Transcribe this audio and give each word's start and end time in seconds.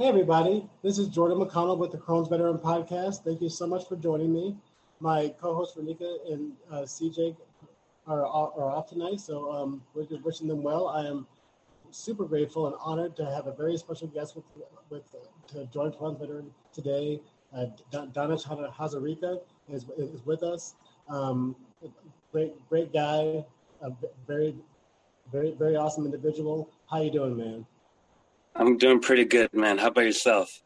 Hey, 0.00 0.08
everybody. 0.08 0.66
This 0.82 0.96
is 0.96 1.08
Jordan 1.08 1.36
McConnell 1.36 1.76
with 1.76 1.92
the 1.92 1.98
Crohn's 1.98 2.26
Veteran 2.26 2.56
Podcast. 2.56 3.22
Thank 3.22 3.42
you 3.42 3.50
so 3.50 3.66
much 3.66 3.86
for 3.86 3.96
joining 3.96 4.32
me. 4.32 4.56
My 4.98 5.28
co 5.38 5.54
host 5.54 5.76
Renika 5.76 6.16
and 6.32 6.52
uh, 6.72 6.86
CJ 6.86 7.36
are, 8.06 8.24
are 8.24 8.70
off 8.70 8.88
tonight, 8.88 9.20
so 9.20 9.52
um, 9.52 9.82
we're 9.92 10.06
just 10.06 10.24
wishing 10.24 10.48
them 10.48 10.62
well. 10.62 10.88
I 10.88 11.04
am 11.04 11.26
super 11.90 12.24
grateful 12.24 12.66
and 12.66 12.76
honored 12.80 13.14
to 13.16 13.26
have 13.26 13.46
a 13.46 13.52
very 13.52 13.76
special 13.76 14.08
guest 14.08 14.36
with, 14.36 14.46
with 14.88 15.02
uh, 15.14 15.52
to 15.52 15.66
join 15.66 15.92
Crohn's 15.92 16.18
Veteran 16.18 16.50
today. 16.72 17.20
Uh, 17.54 17.66
Danish 17.90 18.44
Hazarika 18.44 19.38
is, 19.68 19.84
is 19.98 20.24
with 20.24 20.42
us. 20.42 20.76
Um, 21.10 21.54
great, 22.32 22.54
great 22.70 22.90
guy, 22.90 23.44
a 23.82 23.92
very, 24.26 24.54
very, 25.30 25.50
very 25.50 25.76
awesome 25.76 26.06
individual. 26.06 26.70
How 26.90 27.02
you 27.02 27.10
doing, 27.10 27.36
man? 27.36 27.66
I'm 28.60 28.76
doing 28.76 29.00
pretty 29.00 29.24
good, 29.24 29.54
man. 29.54 29.78
How 29.78 29.86
about 29.86 30.04
yourself? 30.04 30.62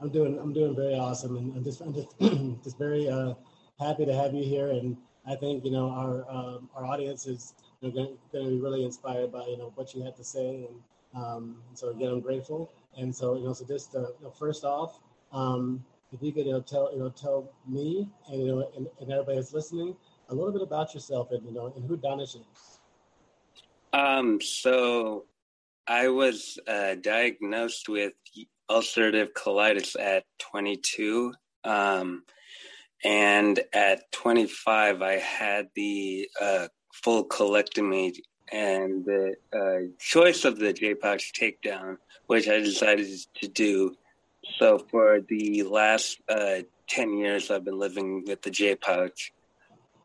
I'm 0.00 0.10
doing 0.10 0.38
I'm 0.38 0.52
doing 0.52 0.76
very 0.76 0.94
awesome, 0.94 1.36
and 1.36 1.56
I'm 1.56 1.64
just 1.64 1.80
I'm 1.80 1.92
just 1.92 2.16
just 2.62 2.78
very 2.78 3.08
uh, 3.08 3.34
happy 3.80 4.06
to 4.06 4.14
have 4.14 4.32
you 4.32 4.44
here. 4.44 4.70
And 4.70 4.96
I 5.26 5.34
think 5.34 5.64
you 5.64 5.72
know 5.72 5.90
our 5.90 6.24
um, 6.30 6.70
our 6.76 6.86
audience 6.86 7.26
is 7.26 7.54
you 7.80 7.88
know, 7.88 7.94
going 7.94 8.16
to 8.32 8.50
be 8.50 8.60
really 8.60 8.84
inspired 8.84 9.32
by 9.32 9.44
you 9.46 9.58
know 9.58 9.72
what 9.74 9.92
you 9.92 10.04
had 10.04 10.16
to 10.18 10.22
say, 10.22 10.68
and 10.68 11.20
um, 11.20 11.56
so 11.74 11.88
again 11.88 12.10
I'm 12.12 12.20
grateful. 12.20 12.70
And 12.96 13.12
so 13.12 13.36
you 13.36 13.44
know 13.44 13.52
so 13.52 13.64
just 13.64 13.96
uh, 13.96 14.02
you 14.02 14.22
know, 14.22 14.30
first 14.30 14.62
off, 14.62 15.00
um, 15.32 15.84
if 16.12 16.22
you 16.22 16.32
could 16.32 16.46
you 16.46 16.52
know, 16.52 16.60
tell 16.60 16.92
you 16.92 17.00
know 17.00 17.08
tell 17.10 17.50
me 17.66 18.08
and 18.28 18.40
you 18.40 18.46
know 18.46 18.70
and, 18.76 18.86
and 19.00 19.10
everybody 19.10 19.38
that's 19.38 19.52
listening 19.52 19.96
a 20.28 20.34
little 20.34 20.52
bit 20.52 20.62
about 20.62 20.94
yourself 20.94 21.32
and 21.32 21.44
you 21.44 21.52
know 21.52 21.72
and 21.74 21.84
who 21.88 21.96
Danish 21.96 22.36
is. 22.36 22.78
Um. 23.92 24.40
So 24.40 25.24
I 25.88 26.08
was 26.08 26.58
uh, 26.66 26.96
diagnosed 26.96 27.88
with 27.88 28.12
ulcerative 28.70 29.32
colitis 29.32 29.98
at 29.98 30.24
22. 30.38 31.32
Um, 31.64 32.24
and 33.04 33.60
at 33.72 34.10
25, 34.12 35.02
I 35.02 35.12
had 35.12 35.68
the 35.74 36.28
uh, 36.40 36.68
full 36.92 37.28
colectomy 37.28 38.16
and 38.52 39.04
the 39.04 39.34
uh, 39.52 39.92
choice 39.98 40.44
of 40.44 40.58
the 40.58 40.72
J 40.72 40.94
pouch 40.94 41.32
takedown, 41.32 41.98
which 42.26 42.48
I 42.48 42.58
decided 42.58 43.08
to 43.42 43.48
do. 43.48 43.96
So 44.58 44.78
for 44.90 45.20
the 45.28 45.62
last 45.64 46.20
uh, 46.28 46.62
10 46.88 47.16
years, 47.16 47.50
I've 47.50 47.64
been 47.64 47.78
living 47.78 48.24
with 48.26 48.42
the 48.42 48.50
J 48.50 48.76
pouch. 48.76 49.32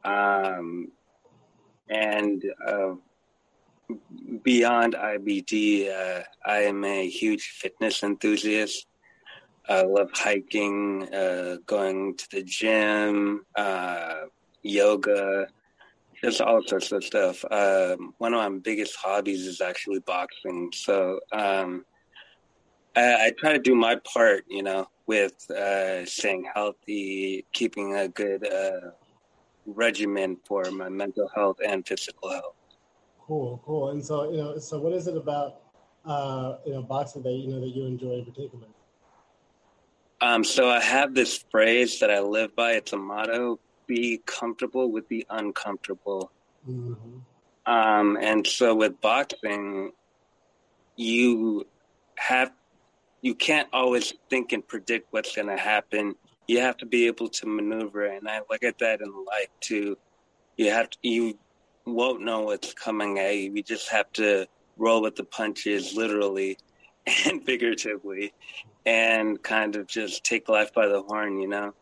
Um, 0.04 0.92
and 1.90 2.44
uh, 2.68 2.94
beyond 4.44 4.94
IBD, 4.94 5.90
uh, 5.90 6.24
I 6.46 6.60
am 6.64 6.84
a 6.84 7.10
huge 7.10 7.58
fitness 7.60 8.04
enthusiast. 8.04 8.88
I 9.70 9.84
love 9.84 10.10
hiking, 10.14 11.08
uh, 11.14 11.58
going 11.66 12.18
to 12.18 12.28
the 12.32 12.44
gym, 12.44 13.46
uh, 13.56 14.22
yoga, 14.64 15.48
just 16.24 16.42
all 16.42 16.62
sorts 16.64 16.92
of 16.92 17.04
stuff. 17.04 17.44
Um, 17.50 18.14
one 18.18 18.34
of 18.34 18.40
my 18.40 18.60
biggest 18.60 18.96
hobbies 18.96 19.46
is 19.48 19.62
actually 19.62 20.00
boxing. 20.00 20.72
So 20.74 21.20
um, 21.32 21.86
I, 22.96 23.28
I, 23.28 23.32
try 23.40 23.54
to 23.54 23.60
do 23.60 23.76
my 23.76 23.96
part, 24.14 24.46
you 24.48 24.64
know, 24.64 24.88
with 25.08 25.50
uh, 25.50 26.06
staying 26.06 26.50
healthy, 26.54 27.46
keeping 27.54 27.96
a 27.96 28.08
good 28.08 28.46
uh, 28.52 28.92
regimen 29.66 30.38
for 30.46 30.70
my 30.72 30.90
mental 30.90 31.30
health 31.34 31.58
and 31.66 31.88
physical 31.88 32.30
health. 32.30 32.56
Cool, 33.32 33.64
cool. 33.66 33.92
And 33.92 34.06
so, 34.06 34.30
you 34.30 34.40
know, 34.40 34.58
so 34.58 34.78
what 34.78 34.92
is 34.92 35.08
it 35.08 35.16
about, 35.16 35.62
uh, 36.04 36.58
you 36.66 36.74
know, 36.74 36.82
boxing 36.82 37.24
that 37.24 37.32
you 37.32 37.48
know 37.48 37.62
that 37.62 37.70
you 37.70 37.86
enjoy 37.86 38.16
in 38.16 38.26
particular? 38.26 38.68
Um, 40.20 40.44
so 40.44 40.68
I 40.68 40.82
have 40.82 41.16
this 41.16 41.46
phrase 41.50 42.02
that 42.02 42.12
I 42.12 42.20
live 42.20 42.54
by. 42.58 42.74
It's 42.74 42.92
a 42.92 42.98
motto: 42.98 43.58
"Be 43.88 44.20
comfortable 44.26 44.92
with 44.92 45.08
the 45.08 45.26
uncomfortable." 45.30 46.30
Mm-hmm. 46.70 47.72
Um, 47.72 48.18
and 48.20 48.46
so 48.46 48.76
with 48.76 49.00
boxing, 49.00 49.94
you 50.98 51.66
have 52.18 52.52
you 53.22 53.34
can't 53.34 53.70
always 53.72 54.14
think 54.30 54.52
and 54.52 54.68
predict 54.68 55.08
what's 55.14 55.34
going 55.34 55.48
to 55.48 55.56
happen. 55.56 56.16
You 56.50 56.60
have 56.60 56.76
to 56.80 56.86
be 56.86 57.08
able 57.08 57.30
to 57.30 57.46
maneuver, 57.46 58.08
and 58.08 58.28
I 58.28 58.42
look 58.50 58.66
at 58.66 58.80
that 58.80 59.00
in 59.00 59.08
life 59.24 59.48
too. 59.62 59.98
You 60.58 60.72
have 60.72 60.90
to, 60.90 60.98
you 61.02 61.40
won't 61.86 62.22
know 62.22 62.42
what's 62.42 62.74
coming 62.74 63.20
at 63.20 63.36
you. 63.38 63.52
We 63.52 63.64
just 63.64 63.90
have 63.90 64.12
to 64.14 64.48
roll 64.78 65.02
with 65.02 65.16
the 65.16 65.24
punches, 65.24 65.96
literally 65.96 66.58
and 67.26 67.44
figuratively, 67.44 68.34
and 68.86 69.42
kind 69.42 69.76
of 69.76 69.88
just 69.88 70.24
take 70.24 70.50
life 70.50 70.74
by 70.74 70.88
the 70.88 71.02
horn, 71.04 71.40
you 71.40 71.48
know? 71.48 71.74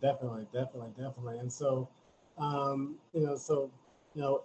Definitely, 0.00 0.46
definitely, 0.52 0.90
definitely. 0.96 1.38
And 1.38 1.52
so, 1.52 1.88
um, 2.38 2.96
you 3.12 3.26
know, 3.26 3.36
so, 3.36 3.70
you 4.14 4.22
know, 4.22 4.42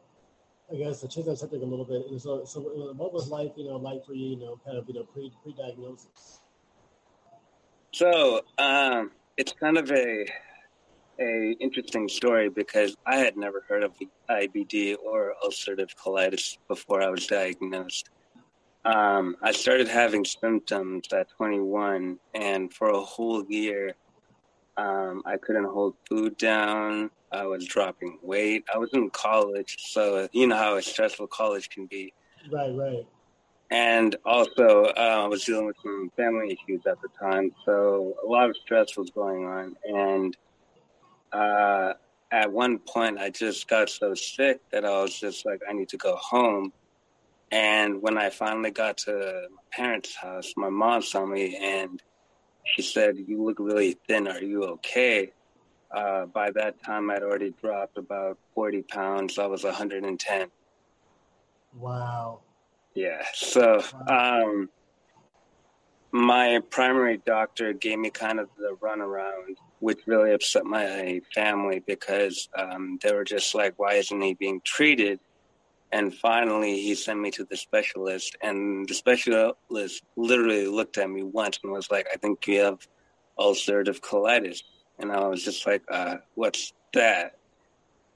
I 0.71 0.75
guess 0.75 1.01
to 1.01 1.07
change 1.07 1.27
that 1.27 1.37
subject 1.37 1.61
a 1.61 1.65
little 1.65 1.85
bit. 1.85 2.07
And 2.09 2.19
so, 2.19 2.43
so 2.45 2.61
what 2.95 3.13
was 3.13 3.27
life, 3.27 3.51
you 3.55 3.65
know, 3.65 3.75
like 3.75 4.05
for 4.05 4.13
you, 4.13 4.29
you 4.29 4.37
know, 4.37 4.59
kind 4.65 4.77
of, 4.77 4.87
you 4.87 4.95
know, 4.95 5.03
pre 5.03 5.31
pre 5.43 5.53
diagnosis? 5.53 6.39
So, 7.91 8.41
um, 8.57 9.11
it's 9.37 9.51
kind 9.51 9.77
of 9.77 9.91
a 9.91 10.25
a 11.19 11.55
interesting 11.59 12.07
story 12.07 12.49
because 12.49 12.95
I 13.05 13.17
had 13.17 13.37
never 13.37 13.63
heard 13.67 13.83
of 13.83 13.93
IBD 14.29 14.97
or 15.03 15.33
ulcerative 15.45 15.95
colitis 15.95 16.57
before 16.67 17.01
I 17.01 17.09
was 17.09 17.27
diagnosed. 17.27 18.09
Um, 18.85 19.37
I 19.41 19.51
started 19.51 19.87
having 19.87 20.25
symptoms 20.25 21.07
at 21.13 21.29
21, 21.37 22.19
and 22.33 22.73
for 22.73 22.89
a 22.89 22.99
whole 22.99 23.45
year, 23.45 23.93
um, 24.75 25.21
I 25.25 25.37
couldn't 25.37 25.65
hold 25.65 25.95
food 26.09 26.37
down. 26.37 27.09
I 27.31 27.45
was 27.45 27.65
dropping 27.65 28.19
weight. 28.21 28.65
I 28.73 28.77
was 28.77 28.89
in 28.93 29.09
college, 29.09 29.77
so 29.79 30.27
you 30.33 30.47
know 30.47 30.57
how 30.57 30.79
stressful 30.81 31.27
college 31.27 31.69
can 31.69 31.85
be. 31.85 32.13
Right, 32.51 32.75
right. 32.75 33.07
And 33.71 34.15
also, 34.25 34.85
uh, 34.85 35.21
I 35.23 35.27
was 35.27 35.45
dealing 35.45 35.65
with 35.65 35.77
some 35.81 36.11
family 36.15 36.47
issues 36.59 36.85
at 36.85 37.01
the 37.01 37.07
time, 37.19 37.51
so 37.65 38.15
a 38.23 38.27
lot 38.27 38.49
of 38.49 38.57
stress 38.57 38.97
was 38.97 39.09
going 39.09 39.45
on, 39.45 39.75
and 39.83 40.35
uh, 41.33 41.93
at 42.31 42.51
one 42.51 42.79
point 42.79 43.19
I 43.19 43.29
just 43.29 43.67
got 43.67 43.89
so 43.89 44.13
sick 44.13 44.61
that 44.71 44.85
I 44.85 45.01
was 45.01 45.19
just 45.19 45.45
like, 45.45 45.61
I 45.69 45.73
need 45.73 45.89
to 45.89 45.97
go 45.97 46.15
home. 46.15 46.71
And 47.51 48.01
when 48.01 48.17
I 48.17 48.29
finally 48.29 48.71
got 48.71 48.97
to 48.99 49.47
my 49.51 49.61
parents' 49.71 50.15
house, 50.15 50.53
my 50.57 50.69
mom 50.69 51.01
saw 51.01 51.25
me 51.25 51.57
and 51.61 52.01
she 52.63 52.81
said, 52.81 53.17
You 53.27 53.43
look 53.43 53.59
really 53.59 53.97
thin. 54.07 54.27
Are 54.27 54.41
you 54.41 54.63
okay? 54.63 55.31
Uh, 55.91 56.25
by 56.25 56.49
that 56.51 56.81
time, 56.83 57.11
I'd 57.11 57.21
already 57.21 57.53
dropped 57.61 57.99
about 57.99 58.39
40 58.55 58.81
pounds. 58.83 59.37
I 59.37 59.45
was 59.45 59.63
110. 59.63 60.47
Wow. 61.77 62.39
Yeah. 62.95 63.21
So, 63.33 63.83
um, 64.07 64.69
my 66.11 66.61
primary 66.69 67.17
doctor 67.17 67.73
gave 67.73 67.99
me 67.99 68.09
kind 68.09 68.39
of 68.39 68.49
the 68.57 68.75
runaround 68.81 69.57
which 69.83 69.99
really 70.05 70.31
upset 70.31 70.63
my 70.63 71.19
family 71.35 71.83
because 71.85 72.47
um, 72.57 72.97
they 73.03 73.13
were 73.13 73.25
just 73.25 73.53
like, 73.53 73.73
why 73.75 73.95
isn't 73.95 74.21
he 74.21 74.33
being 74.33 74.61
treated? 74.63 75.19
And 75.91 76.15
finally, 76.15 76.81
he 76.81 76.95
sent 76.95 77.19
me 77.19 77.31
to 77.31 77.43
the 77.43 77.57
specialist, 77.57 78.37
and 78.41 78.87
the 78.87 78.93
specialist 78.93 80.01
literally 80.15 80.67
looked 80.67 80.97
at 80.97 81.09
me 81.09 81.23
once 81.23 81.59
and 81.61 81.73
was 81.73 81.91
like, 81.91 82.07
I 82.13 82.15
think 82.15 82.47
you 82.47 82.61
have 82.61 82.87
ulcerative 83.37 83.99
colitis. 83.99 84.63
And 84.99 85.11
I 85.11 85.27
was 85.27 85.43
just 85.43 85.67
like, 85.67 85.83
uh, 85.91 86.15
what's 86.35 86.71
that? 86.93 87.35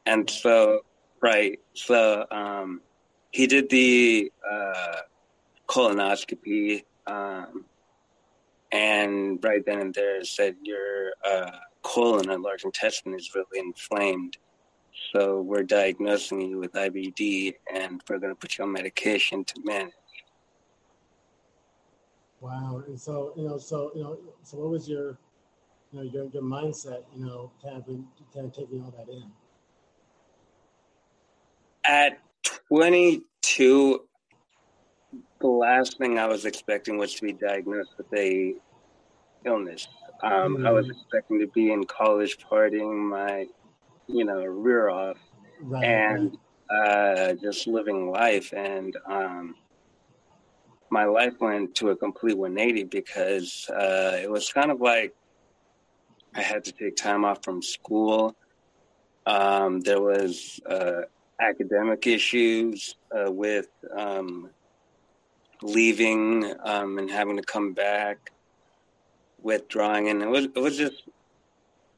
And 0.06 0.30
so, 0.30 0.86
right, 1.22 1.60
so 1.74 2.26
um, 2.32 2.80
he 3.32 3.46
did 3.46 3.70
the 3.70 4.32
uh, 4.50 5.02
colonoscopy. 5.68 6.86
Um, 7.06 7.66
and 8.72 9.44
right 9.44 9.66
then 9.66 9.80
and 9.80 9.94
there 9.94 10.24
said 10.24 10.56
your 10.64 11.12
uh, 11.26 11.52
colon 11.88 12.30
and 12.30 12.44
large 12.44 12.64
intestine 12.64 13.14
is 13.14 13.34
really 13.34 13.60
inflamed. 13.60 14.38
So 15.14 15.42
we're 15.42 15.64
diagnosing 15.64 16.42
you 16.42 16.58
with 16.58 16.74
IBD, 16.74 17.54
and 17.74 18.02
we're 18.10 18.20
going 18.20 18.34
to 18.34 18.36
put 18.36 18.58
you 18.58 18.66
on 18.66 18.74
medication 18.74 19.46
to 19.46 19.54
manage. 19.64 19.94
Wow! 22.42 22.84
And 22.86 23.00
so 23.00 23.34
you 23.36 23.48
know, 23.48 23.58
so 23.58 23.92
you 23.96 24.04
know, 24.04 24.18
so 24.44 24.58
what 24.58 24.70
was 24.70 24.88
your, 24.88 25.18
you 25.92 26.00
know, 26.00 26.02
your 26.02 26.26
your 26.34 26.44
mindset? 26.44 27.04
You 27.16 27.26
know, 27.26 27.52
kind 27.64 27.78
of 27.78 27.86
kind 28.34 28.46
of 28.46 28.54
taking 28.54 28.84
all 28.84 28.94
that 28.98 29.12
in. 29.12 29.32
At 31.86 32.20
22, 32.68 34.02
the 35.40 35.48
last 35.48 35.98
thing 35.98 36.20
I 36.20 36.26
was 36.26 36.46
expecting 36.46 36.98
was 36.98 37.16
to 37.16 37.22
be 37.22 37.34
diagnosed 37.34 37.92
with 37.98 38.08
a 38.14 38.56
illness. 39.46 39.88
Um, 40.24 40.58
mm. 40.58 40.68
I 40.68 40.72
was 40.72 40.88
mm. 40.88 40.92
expecting 40.92 41.40
to 41.40 41.48
be 41.48 41.72
in 41.72 41.86
college 41.86 42.38
partying 42.40 43.10
my, 43.10 43.48
you 44.08 44.26
know, 44.26 44.44
rear 44.44 44.90
off, 44.90 45.18
right, 45.62 45.84
and 45.84 46.38
right. 46.70 47.30
Uh, 47.30 47.34
just 47.34 47.68
living 47.68 48.12
life. 48.12 48.54
And 48.54 48.96
um, 49.06 49.56
my 50.90 51.06
life 51.06 51.40
went 51.40 51.76
to 51.76 51.92
a 51.92 51.96
complete 51.96 52.38
180 52.38 52.84
because 52.86 53.70
uh, 53.70 54.18
it 54.22 54.30
was 54.30 54.52
kind 54.52 54.72
of 54.72 54.82
like 54.82 55.16
I 56.36 56.42
had 56.42 56.66
to 56.66 56.72
take 56.72 56.96
time 56.96 57.26
off 57.26 57.44
from 57.44 57.62
school. 57.62 58.36
Um, 59.26 59.82
there 59.82 60.02
was 60.02 60.60
uh, 60.70 61.02
academic 61.40 62.08
issues 62.08 62.96
uh, 63.12 63.32
with 63.32 63.68
um, 63.96 64.50
leaving 65.62 66.54
um, 66.64 66.98
and 66.98 67.10
having 67.10 67.38
to 67.38 67.44
come 67.44 67.74
back, 67.74 68.32
withdrawing, 69.42 70.10
and 70.10 70.22
it 70.22 70.30
was 70.30 70.46
it 70.46 70.60
was 70.60 70.78
just 70.78 71.04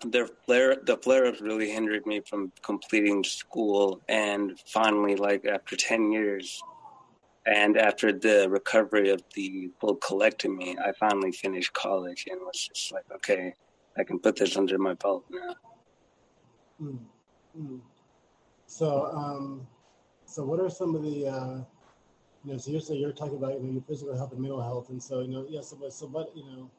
the 0.01 0.29
flare 0.45 0.77
the 0.83 0.97
flare 0.97 1.25
ups 1.25 1.41
really 1.41 1.71
hindered 1.71 2.05
me 2.05 2.21
from 2.21 2.51
completing 2.61 3.23
school, 3.23 4.01
and 4.07 4.59
finally, 4.65 5.15
like 5.15 5.45
after 5.45 5.75
ten 5.75 6.11
years, 6.11 6.61
and 7.45 7.77
after 7.77 8.11
the 8.11 8.47
recovery 8.49 9.09
of 9.09 9.23
the 9.33 9.71
full 9.79 9.97
colectomy, 9.97 10.77
I 10.79 10.91
finally 10.93 11.31
finished 11.31 11.73
college 11.73 12.27
and 12.29 12.39
was 12.41 12.69
just 12.71 12.91
like, 12.91 13.05
okay, 13.15 13.53
I 13.97 14.03
can 14.03 14.19
put 14.19 14.35
this 14.35 14.55
under 14.55 14.77
my 14.77 14.93
belt 14.93 15.25
now. 15.29 15.55
Mm. 16.81 17.79
So, 18.67 19.05
um, 19.07 19.67
so 20.25 20.45
what 20.45 20.59
are 20.59 20.69
some 20.69 20.95
of 20.95 21.01
the, 21.01 21.27
uh, 21.27 21.57
you 22.45 22.53
know, 22.53 22.57
so 22.57 22.71
you're, 22.71 22.81
so 22.81 22.93
you're 22.93 23.11
talking 23.11 23.35
about, 23.35 23.53
you 23.55 23.63
know, 23.63 23.73
your 23.73 23.81
physical 23.81 24.15
health 24.15 24.31
and 24.31 24.41
mental 24.41 24.61
health. 24.61 24.89
And 24.89 25.01
so, 25.01 25.21
you 25.21 25.27
know, 25.27 25.45
yeah, 25.49 25.61
so, 25.61 25.77
so 25.89 26.05
what, 26.05 26.35
you 26.37 26.43
know, 26.43 26.69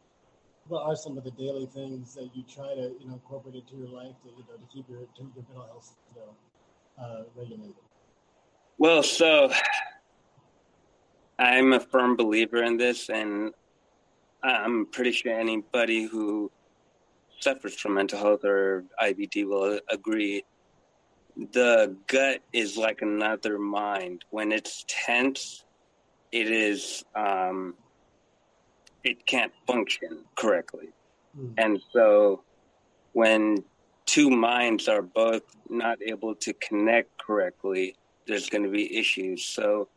what 0.70 0.87
are 0.87 0.94
some 0.94 1.19
of 1.19 1.25
the 1.25 1.32
daily 1.32 1.67
things 1.67 2.14
that 2.14 2.31
you 2.32 2.44
try 2.44 2.75
to, 2.75 2.94
you 3.00 3.06
know, 3.06 3.14
incorporate 3.14 3.56
into 3.56 3.76
your 3.76 3.88
life 3.88 4.14
to, 4.22 4.28
you 4.28 4.44
know, 4.49 4.56
to 4.56 4.72
keep 4.72 4.88
your, 4.88 5.00
to 5.00 5.22
your 5.22 5.31
mental 5.34 5.62
health, 5.67 5.96
you 6.14 6.20
know, 6.20 7.05
uh, 7.05 7.22
regulated? 7.34 7.75
Well, 8.78 9.02
so 9.02 9.52
I'm 11.38 11.72
a 11.72 11.81
firm 11.81 12.17
believer 12.17 12.62
in 12.62 12.76
this, 12.76 13.11
and 13.11 13.52
I'm 14.44 14.87
pretty 14.87 15.11
sure 15.11 15.32
anybody 15.32 16.05
who 16.05 16.52
suffers 17.40 17.75
from 17.75 17.94
mental 17.94 18.20
health 18.20 18.44
or 18.44 18.84
IBD 19.02 19.46
will 19.46 19.81
agree. 19.90 20.44
The 21.52 21.96
gut 22.06 22.43
is 22.52 22.76
like 22.76 23.02
another 23.02 23.58
mind. 23.58 24.25
When 24.31 24.52
it's 24.52 24.84
tense, 24.87 25.64
it 26.31 26.49
is 26.49 27.05
um, 27.16 27.75
it 29.05 29.26
can't 29.26 29.52
function 29.67 30.25
correctly, 30.37 30.88
mm. 31.38 31.55
and 31.58 31.81
so 31.93 32.43
when 33.12 33.64
two 34.06 34.31
minds 34.31 34.88
are 34.88 35.02
both 35.02 35.43
not 35.69 35.99
able 36.02 36.35
to 36.35 36.52
connect 36.55 37.17
correctly, 37.19 37.94
there's 38.26 38.49
going 38.49 38.64
to 38.64 38.70
be 38.70 38.99
issues. 38.99 39.44
So 39.44 39.88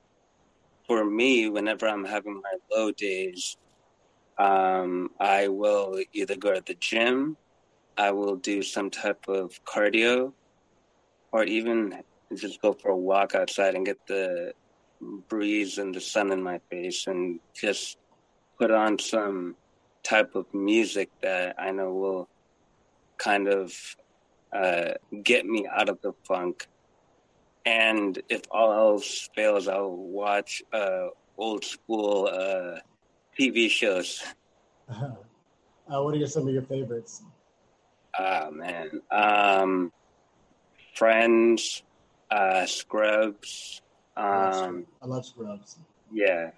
for 0.88 1.04
me, 1.04 1.50
whenever 1.50 1.88
I'm 1.88 2.06
having 2.06 2.36
my 2.36 2.54
low 2.72 2.92
days, 2.92 3.58
um, 4.38 5.10
I 5.20 5.48
will 5.48 6.00
either 6.14 6.36
go 6.36 6.54
to 6.54 6.62
the 6.62 6.76
gym, 6.76 7.38
I 7.98 8.12
will 8.12 8.36
do 8.36 8.62
some 8.62 8.90
type 8.90 9.28
of 9.28 9.64
cardio, 9.66 10.34
or 11.32 11.44
even 11.44 12.04
just 12.36 12.62
go 12.62 12.74
for 12.74 12.90
a 12.90 12.98
walk 12.98 13.36
outside 13.36 13.76
and 13.76 13.86
get 13.86 13.98
the 14.08 14.54
breeze 15.28 15.78
and 15.78 15.94
the 15.94 16.02
sun 16.02 16.32
in 16.32 16.42
my 16.42 16.60
face 16.70 17.08
and 17.08 17.40
just 17.54 17.98
put 18.60 18.72
on 18.72 19.00
some 19.00 19.56
type 20.04 20.36
of 20.36 20.46
music 20.54 21.10
that 21.22 21.56
I 21.60 21.72
know 21.72 21.94
will 21.94 22.30
kind 23.18 23.48
of 23.48 23.74
uh, 24.52 24.94
get 25.24 25.46
me 25.46 25.68
out 25.68 25.90
of 25.90 26.02
the 26.02 26.14
funk 26.28 26.68
and 27.66 28.22
if 28.30 28.42
all 28.52 28.74
else 28.74 29.30
fails, 29.36 29.68
I'll 29.68 29.96
watch 29.96 30.64
uh, 30.74 31.08
old 31.38 31.64
school 31.64 32.28
uh, 32.32 32.80
TV 33.40 33.70
shows. 33.70 34.24
Uh, 34.90 36.02
what 36.02 36.16
are 36.16 36.28
some 36.28 36.48
of 36.48 36.54
your 36.54 36.64
favorites? 36.64 37.24
Oh 38.18 38.52
man, 38.52 39.02
um, 39.12 39.92
Friends, 40.96 41.84
uh, 42.32 42.66
Scrubs. 42.66 43.82
Um, 44.16 44.86
I 45.02 45.06
love 45.06 45.26
Scrubs. 45.26 45.80
Yeah, 46.12 46.52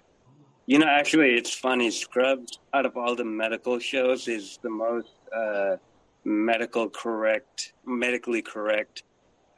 you 0.66 0.78
know, 0.78 0.86
actually, 0.86 1.34
it's 1.34 1.54
funny. 1.54 1.90
Scrubs, 1.90 2.58
out 2.74 2.86
of 2.86 2.96
all 2.96 3.14
the 3.14 3.24
medical 3.24 3.78
shows, 3.78 4.28
is 4.28 4.58
the 4.62 4.70
most 4.70 5.14
uh, 5.34 5.76
medical 6.24 6.90
correct, 6.90 7.72
medically 7.84 8.42
correct 8.42 9.04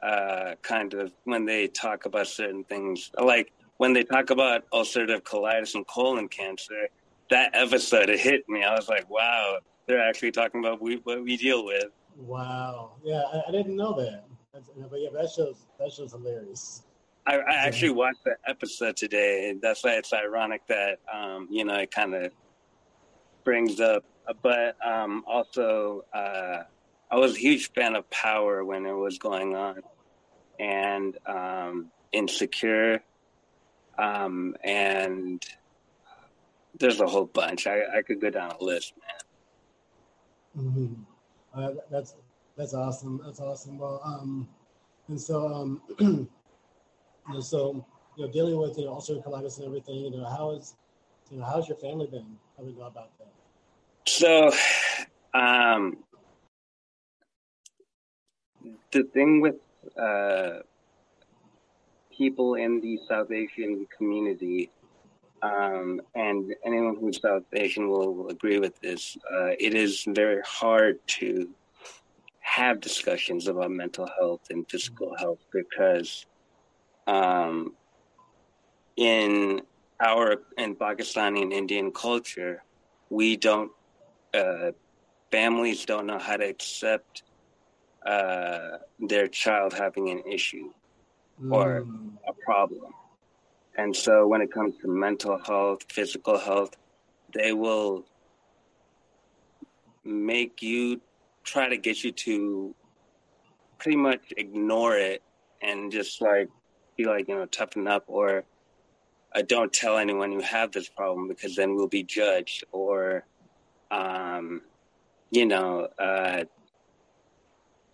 uh, 0.03 0.55
kind 0.61 0.93
of 0.93 1.11
when 1.23 1.45
they 1.45 1.67
talk 1.67 2.05
about 2.05 2.27
certain 2.27 2.63
things, 2.63 3.11
like 3.19 3.51
when 3.77 3.93
they 3.93 4.03
talk 4.03 4.29
about 4.29 4.69
ulcerative 4.71 5.21
colitis 5.23 5.75
and 5.75 5.85
colon 5.87 6.27
cancer. 6.27 6.87
That 7.29 7.51
episode 7.53 8.09
it 8.09 8.19
hit 8.19 8.47
me. 8.49 8.63
I 8.63 8.73
was 8.73 8.89
like, 8.89 9.07
wow, 9.09 9.59
they're 9.87 10.01
actually 10.01 10.31
talking 10.31 10.63
about 10.63 10.81
we, 10.81 10.95
what 11.03 11.23
we 11.23 11.37
deal 11.37 11.63
with. 11.63 11.85
Wow. 12.17 12.93
Yeah, 13.03 13.21
I, 13.33 13.49
I 13.49 13.51
didn't 13.51 13.75
know 13.75 13.93
that. 13.99 14.25
That's, 14.53 14.69
but 14.89 14.99
yeah, 14.99 15.09
that 15.13 15.29
shows 15.29 15.67
that 15.77 15.91
shows 15.91 16.11
hilarious. 16.11 16.83
I, 17.29 17.37
I 17.37 17.55
actually 17.67 17.91
watched 17.91 18.23
the 18.23 18.37
episode 18.47 18.97
today. 18.97 19.55
That's 19.61 19.83
why 19.83 19.91
it's 19.91 20.11
ironic 20.11 20.65
that 20.67 20.97
um, 21.13 21.47
you 21.51 21.63
know 21.63 21.75
it 21.75 21.91
kind 21.91 22.15
of 22.15 22.31
brings 23.43 23.79
up. 23.79 24.03
But 24.41 24.75
um, 24.83 25.23
also, 25.27 26.05
uh, 26.11 26.63
I 27.11 27.15
was 27.15 27.35
a 27.35 27.39
huge 27.39 27.71
fan 27.73 27.95
of 27.95 28.09
Power 28.09 28.65
when 28.65 28.87
it 28.87 28.93
was 28.93 29.19
going 29.19 29.55
on, 29.55 29.81
and 30.59 31.17
um, 31.27 31.91
Insecure, 32.11 33.03
um, 33.99 34.55
and 34.63 35.43
there's 36.79 36.99
a 36.99 37.05
whole 37.05 37.25
bunch. 37.25 37.67
I, 37.67 37.97
I 37.97 38.01
could 38.01 38.19
go 38.19 38.31
down 38.31 38.53
a 38.59 38.63
list, 38.63 38.93
man. 40.55 40.65
Mm-hmm. 40.65 40.93
Uh, 41.53 41.71
that's 41.91 42.15
that's 42.57 42.73
awesome. 42.73 43.21
That's 43.23 43.39
awesome. 43.39 43.77
Well, 43.77 44.01
um, 44.03 44.47
and 45.07 45.21
so 45.21 45.47
um, 45.99 46.27
you 47.29 47.35
know, 47.35 47.39
so 47.39 47.85
you 48.17 48.25
know, 48.25 48.31
dealing 48.31 48.57
with 48.57 48.77
you 48.77 48.85
know, 48.85 48.95
ulcerative 48.95 49.23
colitis 49.23 49.57
and 49.57 49.67
everything. 49.67 49.95
You 49.95 50.11
know, 50.11 50.25
how 50.25 50.51
is 50.51 50.75
you 51.31 51.37
know 51.37 51.45
how's 51.45 51.67
your 51.67 51.77
family 51.77 52.07
been? 52.07 52.25
How 52.57 52.63
do 52.63 52.69
we 52.69 52.73
go 52.73 52.83
about 52.83 53.17
that? 53.19 53.31
So, 54.07 54.51
um, 55.33 55.97
the 58.91 59.03
thing 59.03 59.41
with 59.41 59.55
uh, 59.97 60.59
people 62.15 62.55
in 62.55 62.81
the 62.81 62.99
South 63.07 63.31
Asian 63.31 63.85
community, 63.95 64.71
um, 65.43 66.01
and 66.15 66.55
anyone 66.65 66.97
who's 66.99 67.21
South 67.21 67.43
Asian 67.53 67.89
will, 67.89 68.13
will 68.13 68.29
agree 68.29 68.59
with 68.59 68.79
this, 68.81 69.15
uh, 69.31 69.51
it 69.59 69.75
is 69.75 70.05
very 70.07 70.41
hard 70.43 70.99
to 71.19 71.47
have 72.39 72.81
discussions 72.81 73.47
about 73.47 73.69
mental 73.69 74.09
health 74.19 74.41
and 74.49 74.67
physical 74.69 75.15
health 75.15 75.39
because 75.53 76.25
um, 77.09 77.73
in 78.95 79.61
our 79.99 80.41
in 80.57 80.75
Pakistani 80.75 81.41
and 81.41 81.51
Indian 81.51 81.91
culture, 81.91 82.63
we 83.09 83.35
don't 83.35 83.71
uh, 84.33 84.71
families 85.31 85.85
don't 85.85 86.05
know 86.05 86.19
how 86.19 86.37
to 86.37 86.45
accept 86.45 87.23
uh, 88.05 88.77
their 88.99 89.27
child 89.27 89.73
having 89.73 90.09
an 90.09 90.21
issue 90.31 90.71
or 91.49 91.81
mm. 91.81 92.11
a 92.27 92.33
problem. 92.33 92.93
And 93.75 93.95
so 93.95 94.27
when 94.27 94.41
it 94.41 94.51
comes 94.51 94.75
to 94.81 94.87
mental 94.87 95.39
health, 95.45 95.85
physical 95.89 96.37
health, 96.37 96.75
they 97.33 97.53
will 97.53 98.05
make 100.03 100.61
you 100.61 100.99
try 101.43 101.69
to 101.69 101.77
get 101.77 102.03
you 102.03 102.11
to 102.11 102.75
pretty 103.77 103.97
much 103.97 104.33
ignore 104.35 104.97
it 104.97 105.23
and 105.61 105.91
just 105.91 106.21
like 106.21 106.49
be 106.99 107.05
like, 107.05 107.29
you 107.29 107.35
know, 107.35 107.45
toughen 107.45 107.87
up 107.87 108.03
or 108.07 108.43
uh, 109.33 109.41
don't 109.47 109.71
tell 109.71 109.97
anyone 109.97 110.33
you 110.33 110.41
have 110.41 110.71
this 110.73 110.89
problem 110.89 111.29
because 111.29 111.55
then 111.55 111.75
we'll 111.75 111.87
be 111.87 112.03
judged 112.03 112.65
or, 112.73 113.23
um, 113.89 114.61
you 115.31 115.45
know, 115.45 115.87
uh, 115.97 116.43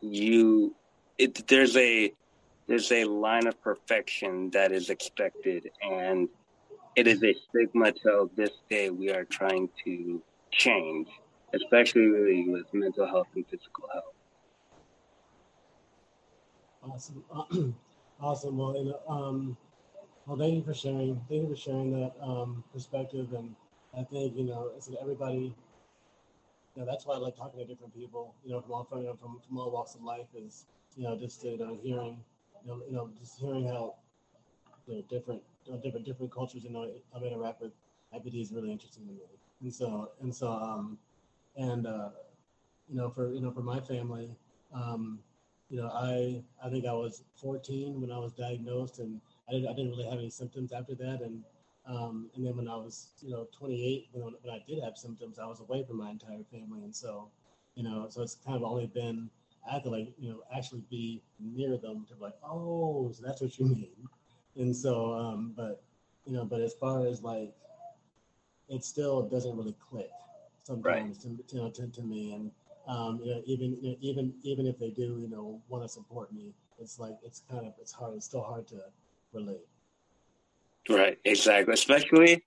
you 0.01 0.75
it, 1.19 1.47
there's 1.47 1.77
a 1.77 2.11
there's 2.67 2.91
a 2.91 3.05
line 3.05 3.45
of 3.45 3.61
perfection 3.61 4.49
that 4.51 4.71
is 4.71 4.89
expected 4.89 5.69
and 5.81 6.27
it 6.95 7.07
is 7.07 7.23
a 7.23 7.35
stigma 7.47 7.91
till 7.91 8.31
this 8.35 8.51
day 8.69 8.89
we 8.89 9.11
are 9.11 9.23
trying 9.25 9.69
to 9.83 10.21
change 10.51 11.07
especially 11.53 12.45
with 12.49 12.65
mental 12.73 13.07
health 13.07 13.27
and 13.35 13.45
physical 13.47 13.87
health. 13.93 14.13
Awesome 16.83 17.75
awesome 18.21 18.57
well 18.57 18.73
know, 18.85 18.99
um 19.07 19.57
well 20.25 20.37
thank 20.37 20.55
you 20.55 20.63
for 20.63 20.73
sharing 20.73 21.15
thank 21.29 21.43
you 21.43 21.49
for 21.49 21.55
sharing 21.55 21.91
that 21.91 22.13
um 22.21 22.63
perspective 22.73 23.33
and 23.33 23.55
i 23.97 24.03
think 24.03 24.35
you 24.35 24.43
know 24.43 24.71
everybody 25.01 25.53
you 26.75 26.81
know, 26.81 26.87
that's 26.89 27.05
why 27.05 27.15
I 27.15 27.17
like 27.17 27.35
talking 27.37 27.59
to 27.59 27.65
different 27.65 27.95
people, 27.95 28.33
you 28.43 28.51
know, 28.51 28.61
from 28.61 28.71
all 28.73 28.83
from, 28.83 28.99
you 28.99 29.05
know, 29.07 29.15
from, 29.15 29.39
from 29.47 29.57
all 29.57 29.71
walks 29.71 29.95
of 29.95 30.03
life 30.03 30.27
is, 30.35 30.65
you 30.97 31.03
know, 31.03 31.17
just 31.17 31.43
you 31.43 31.57
know, 31.57 31.77
hearing, 31.81 32.19
you 32.63 32.67
know, 32.71 32.81
you 32.87 32.93
know, 32.95 33.09
just 33.19 33.39
hearing 33.39 33.67
how, 33.67 33.95
you 34.87 34.95
know, 34.95 35.01
different, 35.09 35.41
you 35.65 35.73
know, 35.73 35.79
different, 35.79 36.05
different 36.05 36.31
cultures, 36.33 36.63
you 36.63 36.69
know, 36.69 36.89
I 37.15 37.19
interact 37.23 37.61
with, 37.61 37.71
IBD 38.13 38.41
is 38.41 38.51
really 38.53 38.71
interesting 38.71 39.05
to 39.07 39.11
me. 39.13 39.19
And 39.61 39.73
so 39.73 40.11
and 40.21 40.33
so 40.33 40.49
um, 40.49 40.97
and 41.57 41.87
uh, 41.87 42.09
you 42.89 42.95
know 42.95 43.09
for 43.09 43.31
you 43.33 43.41
know 43.41 43.51
for 43.51 43.61
my 43.61 43.79
family, 43.79 44.29
um, 44.73 45.19
you 45.69 45.77
know 45.77 45.89
I 45.89 46.43
I 46.63 46.69
think 46.69 46.85
I 46.85 46.93
was 46.93 47.23
14 47.41 47.99
when 48.01 48.11
I 48.11 48.17
was 48.17 48.33
diagnosed, 48.33 48.99
and 48.99 49.19
I 49.49 49.53
didn't 49.53 49.67
I 49.69 49.73
didn't 49.73 49.91
really 49.91 50.05
have 50.05 50.19
any 50.19 50.29
symptoms 50.29 50.71
after 50.71 50.95
that, 50.95 51.21
and 51.21 51.43
um, 51.87 52.29
and 52.35 52.45
then 52.45 52.55
when 52.57 52.67
I 52.67 52.75
was 52.75 53.09
you 53.21 53.31
know 53.31 53.47
28 53.57 54.09
when 54.13 54.33
when 54.41 54.53
I 54.53 54.63
did 54.67 54.83
have 54.83 54.97
symptoms, 54.97 55.39
I 55.39 55.45
was 55.45 55.59
away 55.59 55.83
from 55.83 55.97
my 55.97 56.09
entire 56.11 56.43
family, 56.51 56.83
and 56.83 56.95
so 56.95 57.29
you 57.75 57.83
know 57.83 58.07
so 58.09 58.21
it's 58.21 58.35
kind 58.35 58.55
of 58.55 58.63
only 58.63 58.87
been 58.87 59.29
I 59.67 59.73
had 59.73 59.83
to 59.83 59.89
like 59.89 60.13
you 60.19 60.29
know 60.29 60.41
actually 60.55 60.83
be 60.89 61.21
near 61.39 61.77
them 61.77 62.05
to 62.09 62.15
be 62.15 62.21
like 62.21 62.35
oh 62.43 63.11
so 63.11 63.23
that's 63.25 63.41
what 63.41 63.57
you 63.57 63.65
mean, 63.65 64.09
and 64.55 64.75
so 64.75 65.13
um, 65.13 65.53
but 65.55 65.83
you 66.25 66.33
know 66.33 66.45
but 66.45 66.61
as 66.61 66.73
far 66.73 67.05
as 67.05 67.21
like 67.21 67.53
it 68.69 68.83
still 68.83 69.23
doesn't 69.23 69.55
really 69.55 69.75
click 69.79 70.09
sometimes 70.63 71.23
right. 71.25 71.37
to, 71.47 71.55
you 71.55 71.61
know, 71.61 71.69
to, 71.69 71.87
to 71.87 72.01
me. 72.01 72.33
And 72.33 72.51
um, 72.87 73.19
you 73.23 73.31
know, 73.31 73.41
even 73.45 73.77
you 73.81 73.91
know, 73.91 73.97
even 74.01 74.33
even 74.43 74.67
if 74.67 74.77
they 74.79 74.89
do, 74.89 75.17
you 75.19 75.27
know, 75.29 75.61
want 75.69 75.83
to 75.83 75.89
support 75.89 76.31
me, 76.33 76.53
it's 76.79 76.99
like 76.99 77.17
it's 77.23 77.41
kind 77.49 77.65
of 77.65 77.73
it's 77.79 77.91
hard. 77.91 78.15
It's 78.15 78.25
still 78.25 78.43
hard 78.43 78.67
to 78.67 78.77
relate. 79.33 79.65
Right. 80.89 81.17
Exactly. 81.25 81.73
Especially 81.73 82.43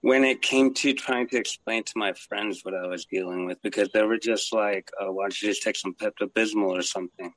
when 0.00 0.24
it 0.24 0.42
came 0.42 0.74
to 0.74 0.92
trying 0.92 1.28
to 1.28 1.38
explain 1.38 1.82
to 1.84 1.92
my 1.96 2.12
friends 2.12 2.60
what 2.62 2.74
I 2.74 2.86
was 2.86 3.06
dealing 3.06 3.46
with, 3.46 3.62
because 3.62 3.88
they 3.92 4.02
were 4.02 4.18
just 4.18 4.52
like, 4.52 4.90
oh, 5.00 5.12
"Why 5.12 5.24
don't 5.24 5.42
you 5.42 5.48
just 5.48 5.62
take 5.62 5.76
some 5.76 5.94
Pepto 5.94 6.26
Bismol 6.28 6.78
or 6.78 6.82
something?" 6.82 7.32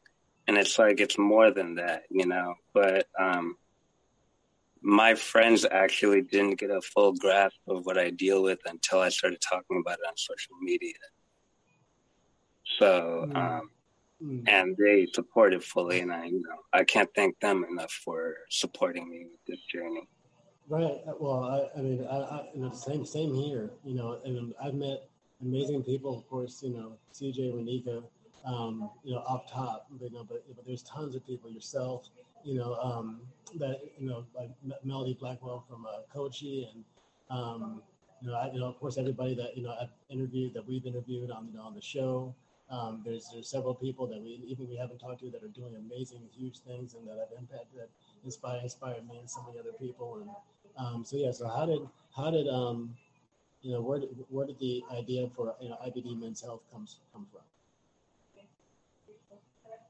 And 0.48 0.58
it's 0.58 0.80
like 0.80 1.00
it's 1.00 1.18
more 1.18 1.52
than 1.52 1.76
that, 1.76 2.04
you 2.10 2.26
know. 2.26 2.56
But 2.74 3.08
um, 3.20 3.58
my 4.82 5.16
friends 5.16 5.66
actually 5.70 6.22
didn't 6.22 6.60
get 6.60 6.72
a 6.72 6.82
full 6.82 7.14
grasp 7.14 7.58
of 7.68 7.86
what 7.86 7.98
I 7.98 8.10
deal 8.10 8.42
with 8.44 8.60
until 8.66 9.02
I 9.02 9.10
started 9.10 9.42
talking 9.42 9.82
about 9.86 10.00
it 10.00 10.08
on 10.08 10.18
social 10.18 10.56
media. 10.62 10.94
So, 12.80 13.28
mm. 13.30 13.36
Um, 13.36 13.70
mm. 14.24 14.44
and 14.48 14.76
they 14.78 15.08
supported 15.14 15.64
fully, 15.64 16.02
and 16.02 16.12
I, 16.12 16.26
you 16.26 16.42
know, 16.42 16.58
I 16.74 16.84
can't 16.84 17.10
thank 17.16 17.40
them 17.40 17.66
enough 17.70 17.92
for 17.92 18.36
supporting 18.50 19.10
me 19.10 19.26
with 19.32 19.46
this 19.48 19.64
journey. 19.72 20.08
Right. 20.70 21.00
Well, 21.20 21.46
I, 21.46 21.80
I 21.80 21.82
mean, 21.82 22.06
I, 22.10 22.18
I, 22.18 22.50
you 22.54 22.62
know, 22.62 22.72
same, 22.72 23.06
same 23.06 23.34
here. 23.34 23.72
You 23.86 23.96
know, 23.96 24.20
and 24.26 24.54
I've 24.62 24.74
met 24.74 25.08
amazing 25.42 25.84
people. 25.84 26.18
Of 26.18 26.28
course, 26.28 26.62
you 26.62 26.72
know, 26.72 26.98
CJ, 27.14 27.54
Renika, 27.54 28.04
um, 28.46 28.90
you 29.04 29.16
know, 29.16 29.22
off 29.22 29.50
top. 29.50 29.88
You 30.02 30.10
know, 30.12 30.26
but, 30.28 30.44
but 30.56 30.66
there's 30.66 30.84
tons 30.84 31.16
of 31.16 31.26
people. 31.26 31.50
Yourself, 31.50 32.10
you 32.44 32.56
know, 32.56 32.76
um, 32.76 33.22
that 33.56 33.80
you 33.98 34.10
know, 34.10 34.26
like 34.36 34.50
Melody 34.84 35.18
Blackwell 35.18 35.64
from 35.70 35.86
uh, 35.86 36.00
Kochi, 36.14 36.70
and 36.74 36.84
um, 37.30 37.82
you 38.22 38.28
know, 38.28 38.36
I, 38.36 38.52
you 38.52 38.60
know, 38.60 38.68
of 38.68 38.78
course, 38.78 38.98
everybody 38.98 39.36
that 39.36 39.56
you 39.56 39.64
know 39.64 39.74
I've 39.82 39.90
interviewed 40.10 40.54
that 40.56 40.68
we've 40.68 40.86
interviewed 40.86 41.32
on 41.32 41.48
you 41.48 41.58
know 41.58 41.64
on 41.64 41.76
the 41.76 41.82
show. 41.82 42.36
Um, 42.70 43.02
there's 43.06 43.30
there's 43.34 43.50
several 43.50 43.74
people 43.74 44.08
that 44.08 44.22
we 44.22 44.44
even 44.46 44.68
we 44.68 44.76
haven't 44.76 45.00
talked 45.00 45.22
to 45.22 45.30
that 45.32 45.44
are 45.44 45.48
doing 45.48 45.76
amazing, 45.76 46.22
huge 46.38 46.60
things, 46.60 46.96
and 46.96 47.08
that 47.08 47.18
have 47.18 47.38
impacted, 47.38 47.80
that 47.80 47.90
inspired 48.26 48.64
inspired 48.64 49.08
me 49.08 49.20
and 49.20 49.30
so 49.30 49.42
many 49.48 49.60
other 49.60 49.72
people. 49.80 50.20
And 50.22 50.30
um, 50.78 51.06
so 51.06 51.16
yeah, 51.16 51.32
so 51.32 51.48
how 51.48 51.66
did 51.66 51.80
how 52.16 52.30
did 52.30 52.48
um, 52.48 52.94
you 53.62 53.72
know 53.72 53.82
where 53.82 54.00
did, 54.00 54.10
where 54.30 54.46
did 54.46 54.60
the 54.60 54.84
idea 54.92 55.30
for 55.36 55.56
you 55.62 55.70
know 55.70 55.78
IBD 55.86 56.20
Men's 56.20 56.42
Health 56.42 56.62
comes 56.72 57.00
come 57.14 57.26
from? 57.32 57.42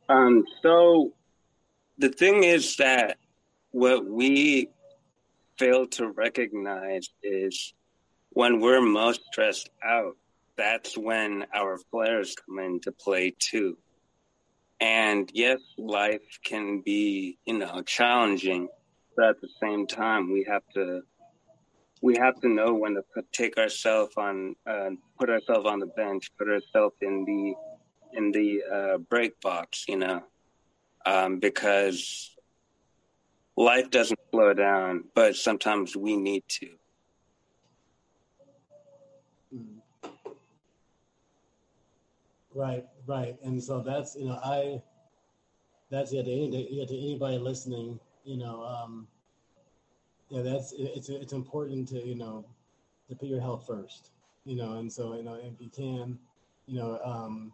Um, 0.09 0.45
so 0.61 1.11
the 1.97 2.09
thing 2.09 2.43
is 2.43 2.77
that 2.77 3.17
what 3.71 4.05
we 4.05 4.69
fail 5.57 5.87
to 5.87 6.09
recognize 6.09 7.09
is 7.23 7.73
when 8.29 8.59
we're 8.59 8.81
most 8.81 9.21
stressed 9.31 9.69
out, 9.83 10.15
that's 10.57 10.97
when 10.97 11.45
our 11.53 11.77
flares 11.91 12.35
come 12.35 12.59
into 12.59 12.91
play 12.91 13.33
too. 13.37 13.77
And 14.79 15.29
yes, 15.33 15.59
life 15.77 16.39
can 16.43 16.81
be, 16.81 17.37
you 17.45 17.57
know, 17.57 17.81
challenging, 17.81 18.67
but 19.15 19.29
at 19.29 19.41
the 19.41 19.49
same 19.61 19.87
time, 19.87 20.31
we 20.31 20.45
have 20.47 20.63
to 20.73 21.01
we 22.01 22.15
have 22.17 22.39
to 22.41 22.47
know 22.47 22.75
when 22.75 22.93
to 22.93 23.01
put, 23.13 23.31
take 23.31 23.57
ourselves 23.57 24.13
on, 24.17 24.55
uh, 24.69 24.91
put 25.19 25.29
ourselves 25.29 25.65
on 25.65 25.79
the 25.79 25.87
bench, 25.87 26.31
put 26.37 26.47
ourselves 26.47 26.95
in 27.01 27.25
the 27.25 27.53
in 28.17 28.31
the 28.31 28.61
uh, 28.71 28.97
break 28.97 29.39
box, 29.41 29.85
you 29.87 29.97
know, 29.97 30.21
um, 31.05 31.39
because 31.39 32.35
life 33.55 33.89
doesn't 33.89 34.19
slow 34.31 34.53
down, 34.53 35.03
but 35.13 35.35
sometimes 35.35 35.95
we 35.95 36.15
need 36.15 36.43
to. 36.47 36.69
Right, 42.57 42.87
right, 43.05 43.37
and 43.43 43.63
so 43.63 43.81
that's 43.81 44.15
you 44.15 44.25
know 44.25 44.39
I, 44.43 44.81
that's 45.91 46.11
yeah 46.11 46.23
to, 46.23 46.31
any, 46.31 46.67
yeah, 46.71 46.85
to 46.85 46.97
anybody 46.97 47.37
listening, 47.37 47.99
you 48.25 48.35
know, 48.35 48.63
um, 48.63 49.07
yeah, 50.29 50.41
that's 50.41 50.73
it's 50.75 51.09
it's 51.09 51.33
important 51.33 51.87
to 51.89 52.03
you 52.03 52.15
know 52.15 52.43
to 53.09 53.15
put 53.15 53.27
your 53.29 53.39
health 53.39 53.67
first, 53.67 54.09
you 54.43 54.55
know, 54.55 54.79
and 54.79 54.91
so 54.91 55.13
you 55.15 55.21
know 55.21 55.35
if 55.35 55.53
you 55.61 55.69
can, 55.69 56.17
you 56.65 56.79
know, 56.79 56.99
um, 57.05 57.53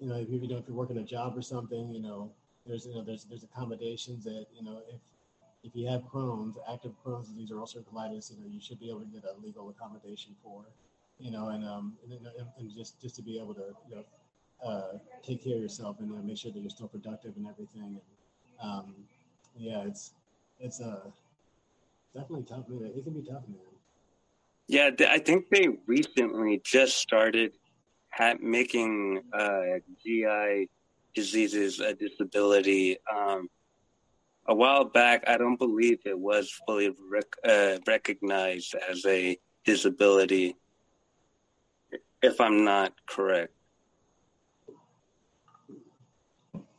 you 0.00 0.08
know 0.08 0.16
if 0.16 0.30
you, 0.30 0.38
you 0.38 0.48
know 0.48 0.56
if 0.56 0.64
you're 0.66 0.76
working 0.76 0.96
a 0.96 1.04
job 1.04 1.36
or 1.36 1.42
something, 1.42 1.92
you 1.92 2.00
know, 2.00 2.30
there's 2.66 2.86
you 2.86 2.94
know 2.94 3.02
there's 3.02 3.24
there's 3.24 3.44
accommodations 3.44 4.24
that 4.24 4.46
you 4.56 4.64
know 4.64 4.80
if 4.88 5.00
if 5.62 5.76
you 5.76 5.86
have 5.86 6.00
Crohn's, 6.02 6.56
active 6.72 6.92
Crohn's 7.04 7.28
disease 7.28 7.50
or 7.50 7.56
ulcerative 7.56 7.84
colitis, 7.92 8.32
you 8.32 8.38
know 8.40 8.48
you 8.48 8.60
should 8.60 8.80
be 8.80 8.88
able 8.88 9.00
to 9.00 9.06
get 9.06 9.24
a 9.24 9.38
legal 9.44 9.68
accommodation 9.68 10.34
for, 10.42 10.64
you 11.18 11.30
know, 11.30 11.48
and 11.48 11.64
um 11.64 11.94
and, 12.10 12.26
and 12.58 12.74
just 12.74 13.00
just 13.00 13.16
to 13.16 13.22
be 13.22 13.38
able 13.38 13.54
to 13.54 13.74
you 13.88 13.96
know 13.96 14.04
uh, 14.64 14.98
take 15.22 15.44
care 15.44 15.56
of 15.56 15.62
yourself 15.62 16.00
and 16.00 16.10
uh, 16.12 16.22
make 16.22 16.38
sure 16.38 16.50
that 16.50 16.60
you're 16.60 16.70
still 16.70 16.88
productive 16.88 17.36
and 17.36 17.46
everything. 17.46 17.82
And 17.82 18.00
um, 18.62 18.94
yeah, 19.56 19.84
it's 19.86 20.12
it's 20.60 20.80
uh 20.80 21.10
definitely 22.14 22.44
tough. 22.44 22.68
Man. 22.68 22.92
It 22.94 23.04
can 23.04 23.12
be 23.12 23.22
tough, 23.22 23.42
man. 23.48 23.58
Yeah, 24.68 24.90
I 25.08 25.18
think 25.18 25.46
they 25.50 25.68
recently 25.86 26.60
just 26.64 26.96
started 26.96 27.52
making 28.40 29.22
uh, 29.32 29.78
GI 30.04 30.68
diseases 31.14 31.80
a 31.80 31.94
disability. 31.94 32.98
Um, 33.14 33.48
a 34.48 34.54
while 34.54 34.84
back, 34.84 35.24
I 35.28 35.38
don't 35.38 35.58
believe 35.58 35.98
it 36.04 36.18
was 36.18 36.52
fully 36.66 36.94
rec- 37.10 37.24
uh, 37.44 37.78
recognized 37.86 38.74
as 38.88 39.04
a 39.06 39.36
disability, 39.64 40.56
if 42.22 42.40
I'm 42.40 42.64
not 42.64 42.92
correct. 43.06 43.52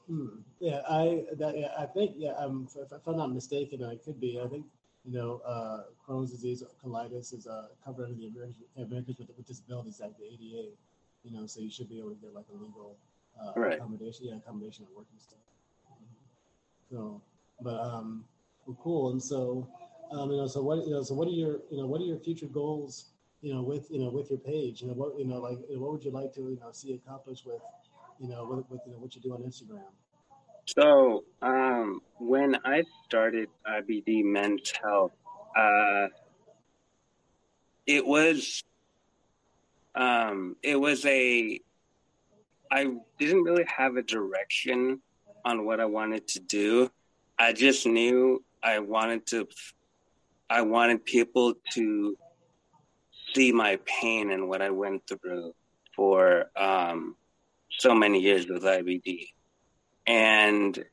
Hmm. 0.08 0.28
Yeah, 0.60 0.82
I 0.90 1.26
that, 1.38 1.58
yeah, 1.58 1.72
I 1.78 1.86
think 1.86 2.14
yeah. 2.18 2.32
Um, 2.32 2.68
if, 2.76 2.92
if, 2.92 3.08
I'm 3.08 3.18
not 3.18 3.32
mistaken, 3.32 3.84
I 3.84 3.96
could 3.96 4.20
be. 4.20 4.40
I 4.44 4.48
think 4.48 4.66
you 5.06 5.14
know, 5.14 5.42
uh, 5.46 5.84
Crohn's 6.06 6.32
disease, 6.32 6.64
colitis 6.84 7.34
is 7.34 7.48
uh, 7.48 7.68
covered 7.84 8.06
under 8.06 8.18
the 8.18 8.84
Americans 8.84 9.20
with, 9.20 9.30
with 9.38 9.46
Disabilities 9.46 10.02
Act, 10.04 10.18
the 10.18 10.26
ADA. 10.26 10.70
You 11.24 11.32
know, 11.32 11.46
so 11.46 11.62
you 11.62 11.70
should 11.70 11.90
be 11.90 12.00
able 12.00 12.10
to 12.10 12.16
get 12.16 12.34
like 12.34 12.46
a 12.54 12.58
legal 12.58 12.98
uh, 13.40 13.54
right. 13.56 13.74
accommodation, 13.74 14.26
yeah, 14.26 14.36
accommodation 14.36 14.86
and 14.96 15.22
stuff. 15.22 15.40
So, 16.92 17.22
but 17.62 17.80
um, 17.80 18.26
well, 18.66 18.78
cool. 18.82 19.12
And 19.12 19.22
so, 19.22 19.68
um, 20.12 20.32
you 20.32 20.38
know, 20.38 20.48
so 20.48 20.62
what, 20.62 20.86
you 20.86 20.92
know, 20.92 21.04
so 21.04 21.16
what 21.16 21.28
are 21.28 21.32
your, 21.32 21.60
you 21.70 21.78
know, 21.78 21.86
what 21.86 22.02
are 22.02 22.06
your 22.06 22.18
future 22.18 22.48
goals, 22.48 23.12
you 23.42 23.54
know, 23.54 23.62
with, 23.62 23.90
you 23.90 24.00
know, 24.00 24.10
with 24.10 24.30
your 24.30 24.40
page, 24.40 24.82
you 24.82 24.88
know, 24.88 24.94
what, 24.94 25.18
you 25.18 25.26
know, 25.26 25.40
like, 25.40 25.58
what 25.70 25.92
would 25.92 26.04
you 26.04 26.12
like 26.12 26.34
to, 26.34 26.42
you 26.42 26.60
know, 26.60 26.72
see 26.72 26.94
accomplished 26.94 27.46
with, 27.46 27.62
you 28.20 28.28
know, 28.28 28.46
with, 28.46 28.70
with 28.70 28.82
you 28.86 28.94
know, 28.94 29.00
what 29.00 29.16
you 29.16 29.22
do 29.22 29.34
on 29.34 29.42
Instagram? 29.42 29.84
So, 30.66 31.24
um, 31.42 32.02
when 32.20 32.58
I 32.66 32.84
started 33.06 33.50
IBD 33.66 34.24
Men's 34.24 34.72
Health, 34.84 35.14
uh, 35.56 36.08
it 37.86 38.06
was, 38.06 38.64
um, 39.96 40.58
it 40.62 40.76
was 40.76 41.06
a 41.06 41.62
I 42.72 42.86
didn't 43.18 43.44
really 43.44 43.66
have 43.66 43.96
a 43.96 44.04
direction 44.04 45.02
on 45.46 45.66
what 45.66 45.80
I 45.80 45.86
wanted 45.86 46.28
to 46.30 46.40
do. 46.40 46.92
I 47.40 47.54
just 47.54 47.86
knew 47.86 48.44
I 48.64 48.80
wanted 48.80 49.26
to 49.28 49.48
I 50.50 50.62
wanted 50.62 51.06
people 51.06 51.56
to 51.74 52.18
see 53.34 53.52
my 53.52 53.80
pain 53.86 54.32
and 54.32 54.48
what 54.48 54.62
I 54.62 54.70
went 54.70 55.04
through 55.08 55.54
for 55.96 56.46
um, 56.56 57.16
so 57.70 57.94
many 57.94 58.20
years 58.20 58.48
with 58.48 58.64
IBD. 58.64 59.30
And 60.06 60.84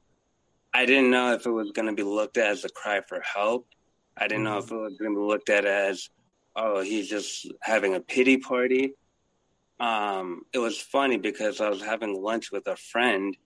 I 0.73 0.87
didn't 0.87 1.11
know 1.11 1.33
if 1.33 1.47
it 1.47 1.51
was 1.51 1.71
going 1.73 1.87
to 1.87 1.95
be 1.95 2.03
looked 2.03 2.37
at 2.37 2.51
as 2.51 2.65
a 2.65 2.69
cry 2.69 3.01
for 3.07 3.21
help. 3.21 3.67
I 4.17 4.29
didn't 4.29 4.45
know 4.45 4.59
if 4.59 4.71
it 4.71 4.77
was 4.77 4.97
going 4.99 5.15
to 5.15 5.21
be 5.21 5.27
looked 5.27 5.51
at 5.51 5.65
as, 5.65 6.09
oh, 6.57 6.81
he's 6.81 7.09
just 7.09 7.51
having 7.63 7.95
a 7.95 8.01
pity 8.01 8.37
party 8.39 8.95
um, 9.81 10.43
it 10.53 10.59
was 10.59 10.81
funny 10.81 11.17
because 11.17 11.61
I 11.61 11.69
was 11.69 11.83
having 11.83 12.23
lunch 12.23 12.53
with 12.53 12.67
a 12.69 12.77
friend, 12.77 13.37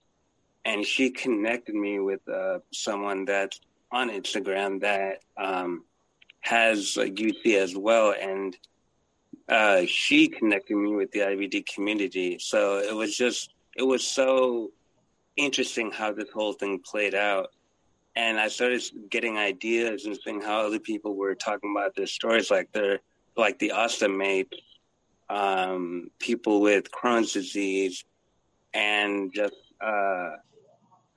and 0.65 0.85
she 0.85 1.09
connected 1.09 1.75
me 1.75 1.99
with 1.99 2.21
uh, 2.29 2.59
someone 2.71 3.25
that's 3.25 3.59
on 3.91 4.09
Instagram 4.09 4.81
that 4.81 5.23
um, 5.37 5.85
has 6.41 6.97
a 6.97 7.09
UC 7.09 7.55
as 7.55 7.75
well, 7.75 8.13
and 8.19 8.55
uh, 9.49 9.81
she 9.87 10.27
connected 10.27 10.75
me 10.75 10.95
with 10.95 11.11
the 11.11 11.19
IBD 11.19 11.65
community. 11.73 12.37
So 12.39 12.77
it 12.79 12.95
was 12.95 13.15
just 13.15 13.51
it 13.75 13.83
was 13.83 14.05
so 14.05 14.71
interesting 15.37 15.91
how 15.91 16.11
this 16.11 16.29
whole 16.29 16.53
thing 16.53 16.79
played 16.79 17.15
out. 17.15 17.51
And 18.15 18.39
I 18.39 18.47
started 18.49 18.83
getting 19.09 19.37
ideas 19.37 20.05
and 20.05 20.17
seeing 20.23 20.41
how 20.41 20.61
other 20.61 20.79
people 20.79 21.15
were 21.15 21.35
talking 21.35 21.73
about 21.75 21.95
their 21.95 22.07
stories, 22.07 22.51
like 22.51 22.71
their 22.71 22.99
like 23.37 23.57
the 23.59 23.71
ostomate, 23.75 24.51
um, 25.29 26.11
people 26.19 26.59
with 26.61 26.91
Crohn's 26.91 27.31
disease, 27.31 28.03
and 28.73 29.33
just 29.33 29.55
uh, 29.81 30.31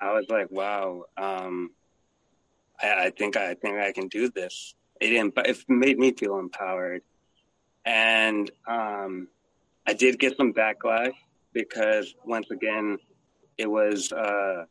I 0.01 0.13
was 0.13 0.27
like, 0.29 0.51
wow, 0.51 1.05
um, 1.17 1.71
I, 2.81 3.07
I, 3.07 3.11
think 3.11 3.37
I 3.37 3.55
think 3.55 3.79
I 3.79 3.93
can 3.93 4.09
do 4.09 4.31
this. 4.31 4.75
It, 5.01 5.13
it 5.13 5.65
made 5.69 5.99
me 5.99 6.13
feel 6.13 6.39
empowered, 6.39 7.03
and 7.85 8.51
um, 8.67 9.29
I 9.87 9.95
did 9.95 10.19
get 10.19 10.37
some 10.37 10.53
backlash 10.53 11.15
because 11.53 12.15
once 12.25 12.51
again, 12.51 12.99
it 13.59 13.71
was 13.71 14.13
uh, 14.13 14.65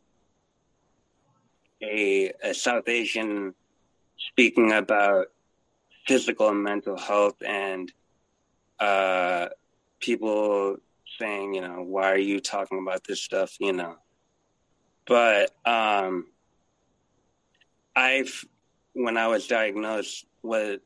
a, 1.82 2.32
a 2.44 2.54
South 2.54 2.88
Asian 2.88 3.54
speaking 4.18 4.72
about 4.72 5.28
physical 6.08 6.50
and 6.50 6.64
mental 6.64 6.98
health 6.98 7.42
and 7.46 7.92
uh, 8.80 9.48
people 10.00 10.78
saying, 11.20 11.54
you 11.54 11.62
know, 11.62 11.84
why 11.84 12.12
are 12.12 12.18
you 12.18 12.40
talking 12.40 12.80
about 12.80 13.04
this 13.04 13.22
stuff, 13.22 13.56
you 13.60 13.74
know? 13.74 13.96
But 15.08 15.52
um, 15.66 16.28
I've, 17.96 18.46
when 18.94 19.18
I 19.18 19.28
was 19.28 19.48
diagnosed, 19.48 20.26
what 20.42 20.82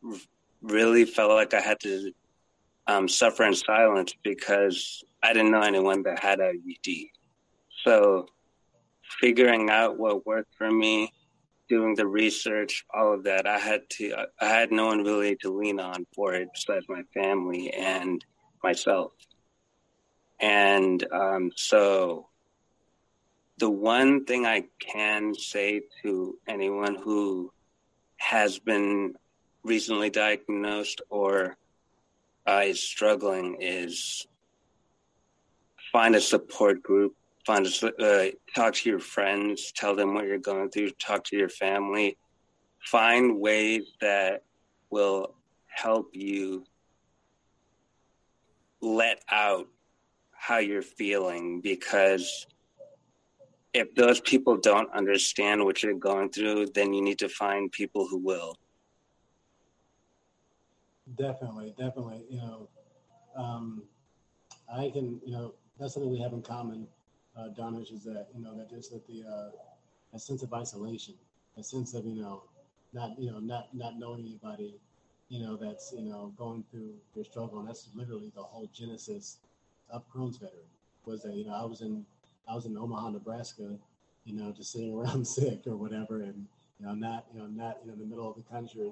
really 0.65 1.05
felt 1.05 1.31
like 1.31 1.53
I 1.53 1.61
had 1.61 1.79
to 1.81 2.11
um, 2.87 3.07
suffer 3.07 3.43
in 3.43 3.55
silence 3.55 4.13
because 4.23 5.03
I 5.23 5.33
didn't 5.33 5.51
know 5.51 5.61
anyone 5.61 6.03
that 6.03 6.19
had 6.19 6.39
IBD. 6.39 7.09
So 7.83 8.27
figuring 9.19 9.69
out 9.69 9.97
what 9.97 10.25
worked 10.25 10.53
for 10.57 10.69
me, 10.69 11.11
doing 11.69 11.95
the 11.95 12.07
research, 12.07 12.85
all 12.93 13.13
of 13.13 13.23
that, 13.23 13.47
I 13.47 13.57
had 13.57 13.89
to, 13.91 14.25
I 14.39 14.45
had 14.45 14.71
no 14.71 14.87
one 14.87 15.03
really 15.03 15.35
to 15.37 15.51
lean 15.51 15.79
on 15.79 16.05
for 16.15 16.33
it 16.33 16.49
besides 16.53 16.85
my 16.89 17.03
family 17.13 17.71
and 17.71 18.23
myself. 18.63 19.13
And 20.39 21.05
um, 21.11 21.51
so 21.55 22.27
the 23.57 23.69
one 23.69 24.25
thing 24.25 24.45
I 24.45 24.65
can 24.79 25.33
say 25.33 25.81
to 26.03 26.37
anyone 26.47 26.95
who 26.95 27.51
has 28.17 28.59
been 28.59 29.15
recently 29.65 30.11
diagnosed 30.11 31.01
or 31.09 31.57
uh, 32.47 32.61
is 32.65 32.81
struggling 32.81 33.57
is 33.59 34.27
find 35.91 36.15
a 36.15 36.21
support 36.21 36.83
group, 36.83 37.15
find 37.45 37.65
a, 37.65 38.27
uh, 38.27 38.31
talk 38.55 38.75
to 38.75 38.89
your 38.89 38.99
friends, 38.99 39.71
tell 39.71 39.95
them 39.95 40.13
what 40.13 40.25
you're 40.25 40.37
going 40.37 40.69
through, 40.69 40.91
talk 40.91 41.23
to 41.23 41.35
your 41.35 41.49
family, 41.49 42.15
find 42.79 43.39
ways 43.39 43.83
that 44.01 44.43
will 44.91 45.33
help 45.67 46.09
you 46.13 46.63
let 48.81 49.19
out 49.31 49.67
how 50.31 50.59
you're 50.59 50.83
feeling 50.83 51.59
because 51.59 52.45
if 53.73 53.93
those 53.95 54.21
people 54.21 54.55
don't 54.55 54.93
understand 54.93 55.65
what 55.65 55.81
you're 55.81 55.95
going 55.95 56.29
through, 56.29 56.67
then 56.67 56.93
you 56.93 57.01
need 57.01 57.19
to 57.19 57.27
find 57.27 57.71
people 57.71 58.07
who 58.07 58.17
will. 58.17 58.55
Definitely, 61.13 61.73
definitely. 61.77 62.25
You 62.29 62.37
know, 62.37 62.69
um, 63.35 63.83
I 64.73 64.89
can, 64.89 65.21
you 65.25 65.33
know, 65.33 65.53
that's 65.79 65.93
something 65.93 66.11
we 66.11 66.19
have 66.19 66.33
in 66.33 66.41
common, 66.41 66.87
uh, 67.37 67.49
Donish, 67.57 67.93
is 67.93 68.03
that, 68.05 68.27
you 68.35 68.43
know, 68.43 68.57
that 68.57 68.69
just 68.69 68.91
that 68.91 69.05
the, 69.07 69.23
uh, 69.23 69.51
a 70.13 70.19
sense 70.19 70.41
of 70.41 70.53
isolation, 70.53 71.13
a 71.57 71.63
sense 71.63 71.93
of, 71.93 72.05
you 72.05 72.15
know, 72.21 72.43
not, 72.93 73.19
you 73.19 73.31
know, 73.31 73.39
not, 73.39 73.67
not 73.73 73.99
knowing 73.99 74.21
anybody, 74.21 74.75
you 75.29 75.39
know, 75.39 75.55
that's, 75.55 75.93
you 75.95 76.05
know, 76.05 76.33
going 76.37 76.63
through 76.71 76.93
your 77.15 77.25
struggle. 77.25 77.59
And 77.59 77.67
that's 77.67 77.89
literally 77.93 78.31
the 78.35 78.41
whole 78.43 78.69
genesis 78.73 79.37
of 79.89 80.03
Crohn's 80.11 80.37
veteran 80.37 80.61
was 81.05 81.21
that, 81.23 81.33
you 81.35 81.45
know, 81.45 81.53
I 81.53 81.65
was 81.65 81.81
in, 81.81 82.05
I 82.47 82.55
was 82.55 82.65
in 82.65 82.77
Omaha, 82.77 83.11
Nebraska, 83.11 83.77
you 84.25 84.33
know, 84.35 84.51
just 84.51 84.71
sitting 84.71 84.93
around 84.93 85.27
sick 85.27 85.61
or 85.67 85.75
whatever, 85.75 86.21
and 86.21 86.47
you 86.79 86.85
know, 86.85 86.93
not 86.93 87.25
you 87.33 87.39
know, 87.39 87.47
not 87.47 87.77
you 87.81 87.87
know, 87.87 87.93
in 87.93 87.99
the 87.99 88.05
middle 88.05 88.29
of 88.29 88.35
the 88.35 88.43
country, 88.43 88.91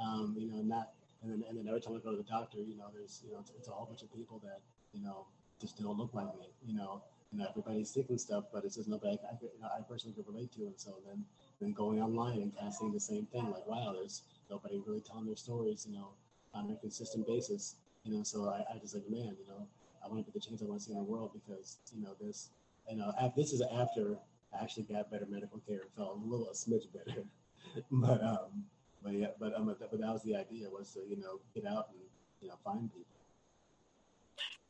um, 0.00 0.34
you 0.38 0.50
know, 0.50 0.62
not 0.62 0.90
and 1.22 1.30
then 1.30 1.44
and 1.48 1.58
then 1.58 1.68
every 1.68 1.80
time 1.80 1.94
I 1.96 1.98
go 1.98 2.10
to 2.10 2.16
the 2.16 2.28
doctor, 2.28 2.58
you 2.58 2.76
know, 2.76 2.86
there's 2.94 3.22
you 3.26 3.32
know, 3.32 3.40
it's, 3.40 3.52
it's 3.56 3.68
a 3.68 3.70
whole 3.70 3.86
bunch 3.86 4.02
of 4.02 4.14
people 4.14 4.40
that 4.44 4.60
you 4.92 5.02
know 5.02 5.26
just 5.60 5.78
don't 5.80 5.98
look 5.98 6.14
like 6.14 6.26
me, 6.38 6.48
you 6.66 6.74
know, 6.74 7.02
you 7.32 7.38
know, 7.38 7.46
everybody's 7.48 7.90
sick 7.90 8.06
and 8.08 8.20
stuff, 8.20 8.44
but 8.52 8.64
it's 8.64 8.76
just 8.76 8.88
nobody 8.88 9.18
I, 9.28 9.34
you 9.42 9.60
know, 9.60 9.68
I 9.68 9.82
personally 9.82 10.14
could 10.14 10.26
relate 10.26 10.52
to, 10.52 10.62
and 10.62 10.74
so 10.76 10.94
then 11.06 11.24
then 11.60 11.72
going 11.72 12.00
online 12.00 12.40
and 12.42 12.54
kind 12.54 12.68
of 12.68 12.74
seeing 12.74 12.92
the 12.92 13.00
same 13.00 13.26
thing, 13.26 13.50
like 13.50 13.66
wow, 13.66 13.94
there's 13.96 14.22
nobody 14.48 14.80
really 14.86 15.00
telling 15.00 15.26
their 15.26 15.36
stories, 15.36 15.86
you 15.88 15.94
know, 15.94 16.08
on 16.54 16.70
a 16.70 16.76
consistent 16.76 17.26
basis, 17.26 17.76
you 18.04 18.12
know, 18.12 18.22
so 18.22 18.48
I, 18.48 18.74
I 18.74 18.78
just 18.78 18.94
like 18.94 19.08
man, 19.08 19.36
you 19.38 19.46
know, 19.48 19.66
I 20.04 20.08
want 20.08 20.18
to 20.20 20.24
get 20.24 20.34
the 20.34 20.40
change 20.40 20.62
I 20.62 20.64
want 20.66 20.80
to 20.80 20.86
see 20.86 20.92
in 20.92 20.98
the 20.98 21.04
world 21.04 21.32
because 21.34 21.78
you 21.94 22.02
know 22.02 22.14
this 22.20 22.50
you 22.88 22.96
know, 22.96 23.12
this 23.36 23.52
is 23.52 23.62
after 23.72 24.18
I 24.52 24.62
actually 24.62 24.84
got 24.84 25.10
better 25.10 25.26
medical 25.28 25.60
care 25.66 25.80
and 25.80 25.90
felt 25.96 26.20
a 26.22 26.28
little 26.28 26.48
a 26.48 26.52
smidge 26.52 26.86
better. 26.92 27.22
but 27.90 28.22
um, 28.22 28.64
but 29.02 29.12
yeah, 29.14 29.28
but 29.38 29.56
um, 29.56 29.66
but 29.66 29.78
that 30.00 30.12
was 30.12 30.22
the 30.22 30.36
idea 30.36 30.68
was 30.68 30.92
to 30.92 31.00
you 31.08 31.16
know 31.16 31.40
get 31.54 31.66
out 31.66 31.88
and 31.92 32.00
you 32.40 32.48
know 32.48 32.56
find 32.64 32.90
people. 32.92 33.06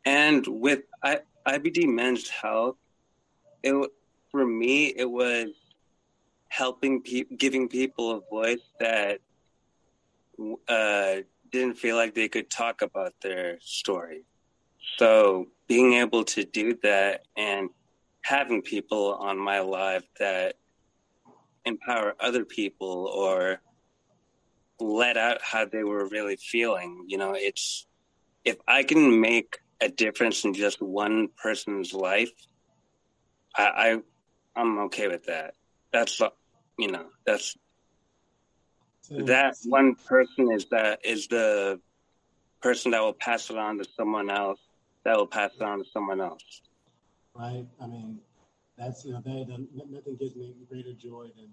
And 0.05 0.47
with 0.47 0.81
I, 1.03 1.21
IBD 1.47 1.87
Men's 1.87 2.29
Health, 2.29 2.77
it 3.63 3.91
for 4.31 4.47
me 4.47 4.87
it 4.87 5.11
was 5.11 5.49
helping 6.49 7.03
people, 7.03 7.37
giving 7.37 7.69
people 7.69 8.11
a 8.13 8.21
voice 8.31 8.63
that 8.79 9.21
uh, 10.69 11.17
didn't 11.51 11.77
feel 11.79 11.97
like 11.97 12.15
they 12.15 12.29
could 12.29 12.51
talk 12.51 12.83
about 12.83 13.15
their 13.23 13.59
story. 13.61 14.25
So 14.97 15.49
being 15.67 15.95
able 15.95 16.25
to 16.25 16.45
do 16.45 16.77
that 16.83 17.27
and 17.37 17.71
having 18.23 18.63
people 18.63 19.15
on 19.15 19.39
my 19.39 19.61
life 19.61 20.05
that 20.19 20.57
empower 21.65 22.15
other 22.21 22.45
people 22.45 23.11
or 23.15 23.61
let 24.81 25.17
out 25.17 25.43
how 25.43 25.65
they 25.67 25.85
were 25.85 26.07
really 26.09 26.37
feeling. 26.37 27.05
You 27.07 27.19
know, 27.19 27.35
it's 27.35 27.87
if 28.45 28.57
I 28.67 28.83
can 28.83 29.21
make 29.21 29.59
a 29.81 29.89
difference 29.89 30.45
in 30.45 30.55
just 30.55 30.83
one 30.83 31.29
person's 31.43 31.93
life, 31.93 32.33
I, 33.57 34.01
I 34.57 34.61
am 34.61 34.79
okay 34.87 35.09
with 35.09 35.25
that. 35.27 35.55
That's 35.93 36.21
you 36.79 36.91
know 36.91 37.07
that's 37.27 37.57
that 39.11 39.57
one 39.65 39.97
person 39.97 40.53
is 40.53 40.67
that 40.71 41.01
is 41.05 41.27
the 41.29 41.81
person 42.63 42.93
that 42.93 43.01
will 43.01 43.13
pass 43.13 43.51
it 43.51 43.59
on 43.59 43.79
to 43.79 43.85
someone 43.97 44.31
else 44.31 44.61
that 45.05 45.17
will 45.17 45.27
pass 45.27 45.51
it 45.55 45.63
on 45.63 45.79
to 45.79 45.85
someone 45.93 46.21
else 46.21 46.63
right? 47.35 47.67
I 47.81 47.87
mean, 47.87 48.21
that's 48.77 49.05
you 49.05 49.13
know 49.13 49.21
that, 49.25 49.47
that 49.49 49.91
nothing 49.91 50.17
gives 50.17 50.37
me 50.37 50.55
greater 50.69 50.93
joy 50.93 51.29
than 51.37 51.51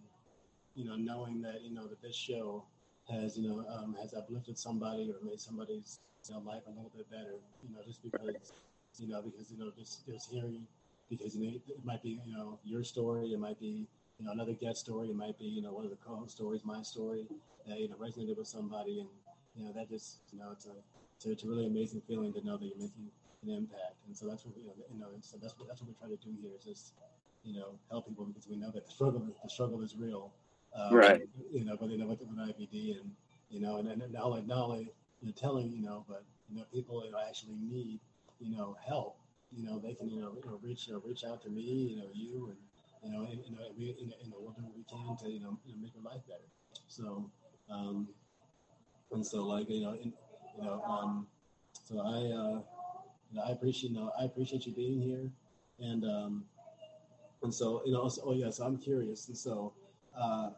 you 0.75 0.85
know 0.85 0.95
knowing 0.95 1.41
that 1.41 1.61
you 1.61 1.73
know 1.73 1.87
that 1.87 2.01
this 2.01 2.15
show 2.15 2.65
has 3.09 3.37
you 3.37 3.47
know 3.47 3.65
um, 3.69 3.95
has 4.01 4.13
uplifted 4.13 4.57
somebody 4.57 5.09
or 5.11 5.23
made 5.25 5.39
somebody's 5.39 5.99
you 6.27 6.35
know, 6.35 6.41
life 6.41 6.63
a 6.67 6.69
little 6.71 6.91
bit 6.95 7.09
better. 7.09 7.35
You 7.63 7.75
know, 7.75 7.81
just 7.85 8.03
because 8.03 8.53
you 8.99 9.07
know 9.07 9.21
because 9.21 9.51
you 9.51 9.57
know 9.57 9.71
just 9.77 10.05
just 10.05 10.29
hearing 10.31 10.65
because 11.09 11.35
you 11.35 11.45
know 11.45 11.53
it 11.67 11.85
might 11.85 12.03
be 12.03 12.19
you 12.25 12.33
know 12.33 12.59
your 12.63 12.83
story, 12.83 13.33
it 13.33 13.39
might 13.39 13.59
be 13.59 13.87
you 14.19 14.25
know 14.25 14.31
another 14.31 14.53
guest 14.53 14.79
story, 14.81 15.09
it 15.09 15.15
might 15.15 15.37
be 15.37 15.45
you 15.45 15.61
know 15.61 15.71
one 15.73 15.85
of 15.85 15.91
the 15.91 15.97
co-host 15.97 16.35
stories, 16.35 16.61
my 16.65 16.81
story 16.81 17.27
that 17.67 17.79
you 17.79 17.87
know 17.89 17.95
resonated 17.95 18.37
with 18.37 18.47
somebody, 18.47 18.99
and 18.99 19.09
you 19.55 19.65
know 19.65 19.71
that 19.73 19.89
just 19.89 20.19
you 20.33 20.39
know 20.39 20.49
it's 20.51 20.65
a 20.65 20.75
it's 21.17 21.25
a, 21.25 21.31
it's 21.31 21.43
a 21.43 21.47
really 21.47 21.65
amazing 21.65 22.01
feeling 22.07 22.33
to 22.33 22.45
know 22.45 22.57
that 22.57 22.65
you're 22.65 22.77
making 22.77 23.09
an 23.43 23.49
impact. 23.49 23.95
And 24.07 24.15
so 24.15 24.27
that's 24.27 24.45
what 24.45 24.55
know, 24.57 24.73
you 24.93 24.99
know, 24.99 25.07
so 25.21 25.37
that's 25.41 25.57
what 25.57 25.67
that's 25.67 25.81
what 25.81 25.89
we 25.89 25.95
try 25.95 26.09
to 26.09 26.19
do 26.23 26.35
here 26.41 26.51
is 26.57 26.65
just 26.65 26.93
you 27.43 27.53
know 27.53 27.79
help 27.89 28.07
people 28.07 28.25
because 28.25 28.47
we 28.47 28.55
know 28.55 28.71
that 28.71 28.85
the 28.85 28.91
struggle 28.91 29.21
the 29.43 29.49
struggle 29.49 29.81
is 29.81 29.95
real. 29.95 30.31
Um, 30.75 30.95
right. 30.95 31.21
You 31.51 31.65
know, 31.65 31.77
but 31.80 31.89
you 31.89 31.97
know 31.97 32.08
with, 32.08 32.19
with 32.21 32.38
IBD 32.38 32.99
and 32.99 33.12
you 33.49 33.60
know 33.60 33.77
and, 33.77 33.89
and 33.89 34.12
not 34.13 34.23
only 34.23 34.41
not 34.43 34.65
only 34.65 34.91
you 35.21 35.27
know, 35.27 35.34
telling 35.36 35.71
you 35.71 35.82
know, 35.82 36.06
but 36.08 36.23
you 36.49 36.58
know 36.58 36.63
people 36.73 37.01
that 37.01 37.27
actually 37.27 37.56
need 37.60 37.99
you 38.39 38.56
know 38.56 38.75
help. 38.86 39.17
You 39.51 39.65
know 39.65 39.80
they 39.80 39.93
can 39.93 40.10
you 40.10 40.19
know, 40.19 40.34
you 40.43 40.49
know 40.49 40.60
reach 40.62 40.88
you 40.88 40.93
know, 40.93 41.01
reach 41.06 41.23
out 41.23 41.41
to 41.43 41.49
me 41.49 41.62
you 41.62 41.97
know 41.97 42.10
you 42.13 42.51
and 42.51 42.58
you 43.03 43.17
know 43.17 43.25
and, 43.25 43.39
you 43.45 43.56
know 43.56 43.63
we 43.77 43.95
you 43.99 44.08
know, 44.30 44.38
we'll 44.39 44.51
do 44.51 44.63
what 44.63 44.75
we 44.75 44.84
can 44.84 45.15
to 45.17 45.32
you 45.32 45.39
know, 45.39 45.58
you 45.65 45.73
know 45.73 45.82
make 45.82 45.93
your 45.93 46.03
life 46.03 46.21
better. 46.27 46.47
So 46.88 47.30
um 47.69 48.08
and 49.12 49.25
so 49.25 49.43
like 49.45 49.69
you 49.69 49.82
know 49.82 49.93
in, 49.93 50.13
you 50.58 50.63
know 50.63 50.84
um 50.84 51.27
so 51.86 51.99
I 51.99 52.17
uh 52.34 52.62
you 53.32 53.38
know, 53.38 53.43
I 53.45 53.51
appreciate 53.51 53.91
you 53.91 53.97
know 53.97 54.12
I 54.19 54.25
appreciate 54.25 54.65
you 54.65 54.73
being 54.73 55.01
here, 55.01 55.30
and 55.80 56.03
um, 56.06 56.45
and 57.43 57.53
so 57.53 57.82
you 57.86 57.91
know 57.93 58.08
so, 58.08 58.21
oh 58.25 58.34
yeah, 58.34 58.49
so 58.49 58.65
I'm 58.65 58.77
curious, 58.77 59.27
and 59.27 59.38
so 59.38 59.73
uh, 60.19 60.49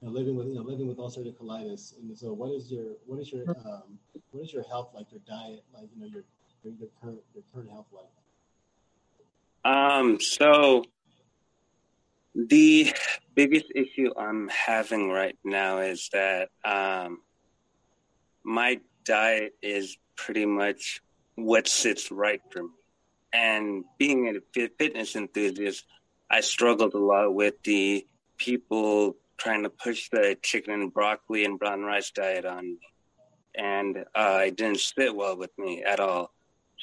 you 0.00 0.08
know, 0.08 0.14
living 0.14 0.36
with 0.36 0.48
you 0.48 0.54
know 0.54 0.62
living 0.62 0.88
with 0.88 0.98
ulcerative 0.98 1.36
colitis. 1.36 1.98
And 1.98 2.16
so, 2.16 2.32
what 2.32 2.52
is 2.52 2.70
your 2.70 2.96
what 3.06 3.18
is 3.20 3.32
your 3.32 3.48
um, 3.50 3.98
what 4.30 4.42
is 4.42 4.52
your 4.52 4.62
health 4.64 4.90
like? 4.94 5.06
Your 5.10 5.20
diet, 5.26 5.64
like 5.74 5.88
you 5.94 6.00
know, 6.00 6.06
your 6.06 6.24
your, 6.62 6.74
your 6.74 6.88
current 7.00 7.20
your 7.34 7.44
current 7.52 7.70
health 7.70 7.86
like? 7.92 9.72
Um. 9.72 10.20
So 10.20 10.84
the 12.34 12.92
biggest 13.34 13.66
issue 13.74 14.10
I'm 14.16 14.48
having 14.48 15.10
right 15.10 15.36
now 15.44 15.78
is 15.78 16.08
that 16.12 16.48
um, 16.64 17.18
my 18.44 18.80
diet 19.04 19.54
is 19.62 19.96
pretty 20.16 20.46
much 20.46 21.00
what 21.34 21.66
sits 21.66 22.10
right 22.10 22.40
for 22.50 22.62
me. 22.62 22.68
And 23.32 23.84
being 23.98 24.28
a 24.28 24.68
fitness 24.78 25.14
enthusiast, 25.14 25.84
I 26.30 26.40
struggled 26.40 26.94
a 26.94 26.98
lot 26.98 27.34
with 27.34 27.54
the 27.62 28.06
people 28.40 29.16
trying 29.36 29.62
to 29.62 29.70
push 29.70 30.08
the 30.10 30.36
chicken 30.42 30.74
and 30.74 30.92
broccoli 30.92 31.44
and 31.44 31.58
brown 31.58 31.82
rice 31.82 32.10
diet 32.10 32.44
on 32.44 32.64
me. 32.64 32.78
And 33.54 34.04
uh, 34.14 34.42
it 34.46 34.56
didn't 34.56 34.80
sit 34.80 35.14
well 35.14 35.36
with 35.36 35.56
me 35.58 35.82
at 35.82 36.00
all. 36.00 36.32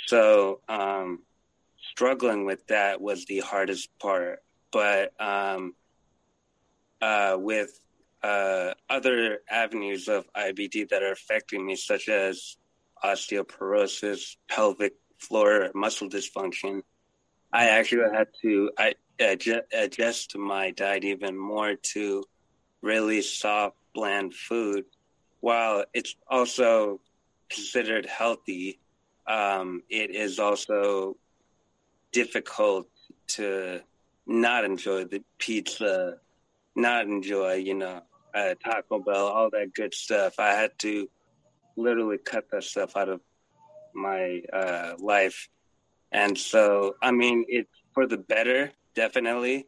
So, 0.05 0.61
um, 0.69 1.23
struggling 1.91 2.45
with 2.45 2.65
that 2.67 3.01
was 3.01 3.25
the 3.25 3.39
hardest 3.39 3.89
part. 3.99 4.43
But 4.71 5.13
um, 5.19 5.73
uh, 7.01 7.37
with 7.39 7.79
uh, 8.21 8.73
other 8.89 9.39
avenues 9.49 10.07
of 10.07 10.25
IBD 10.33 10.89
that 10.89 11.03
are 11.03 11.11
affecting 11.11 11.65
me, 11.65 11.75
such 11.75 12.09
as 12.09 12.57
osteoporosis, 13.03 14.35
pelvic 14.49 14.93
floor 15.19 15.69
muscle 15.73 16.09
dysfunction, 16.09 16.81
I 17.53 17.69
actually 17.69 18.13
had 18.13 18.27
to 18.41 18.71
I 18.77 18.93
adjust, 19.19 20.37
my 20.37 20.71
diet 20.71 21.03
even 21.03 21.37
more 21.37 21.75
to 21.93 22.23
really 22.81 23.21
soft, 23.21 23.77
bland 23.93 24.33
food. 24.33 24.85
While 25.39 25.85
it's 25.93 26.15
also 26.27 26.99
considered 27.49 28.05
healthy, 28.05 28.79
um, 29.27 29.83
it 29.89 30.11
is 30.11 30.39
also 30.39 31.17
difficult 32.11 32.87
to 33.27 33.81
not 34.25 34.65
enjoy 34.65 35.05
the 35.05 35.23
pizza, 35.37 36.17
not 36.75 37.05
enjoy, 37.05 37.53
you 37.55 37.73
know, 37.73 38.01
uh, 38.33 38.55
Taco 38.63 38.99
Bell, 38.99 39.27
all 39.27 39.49
that 39.49 39.73
good 39.73 39.93
stuff. 39.93 40.35
I 40.39 40.49
had 40.53 40.77
to 40.79 41.09
literally 41.75 42.17
cut 42.17 42.45
that 42.51 42.63
stuff 42.63 42.95
out 42.95 43.09
of 43.09 43.21
my 43.93 44.41
uh, 44.53 44.93
life. 44.99 45.49
And 46.11 46.37
so, 46.37 46.95
I 47.01 47.11
mean, 47.11 47.45
it's 47.47 47.69
for 47.93 48.07
the 48.07 48.17
better, 48.17 48.71
definitely. 48.97 49.67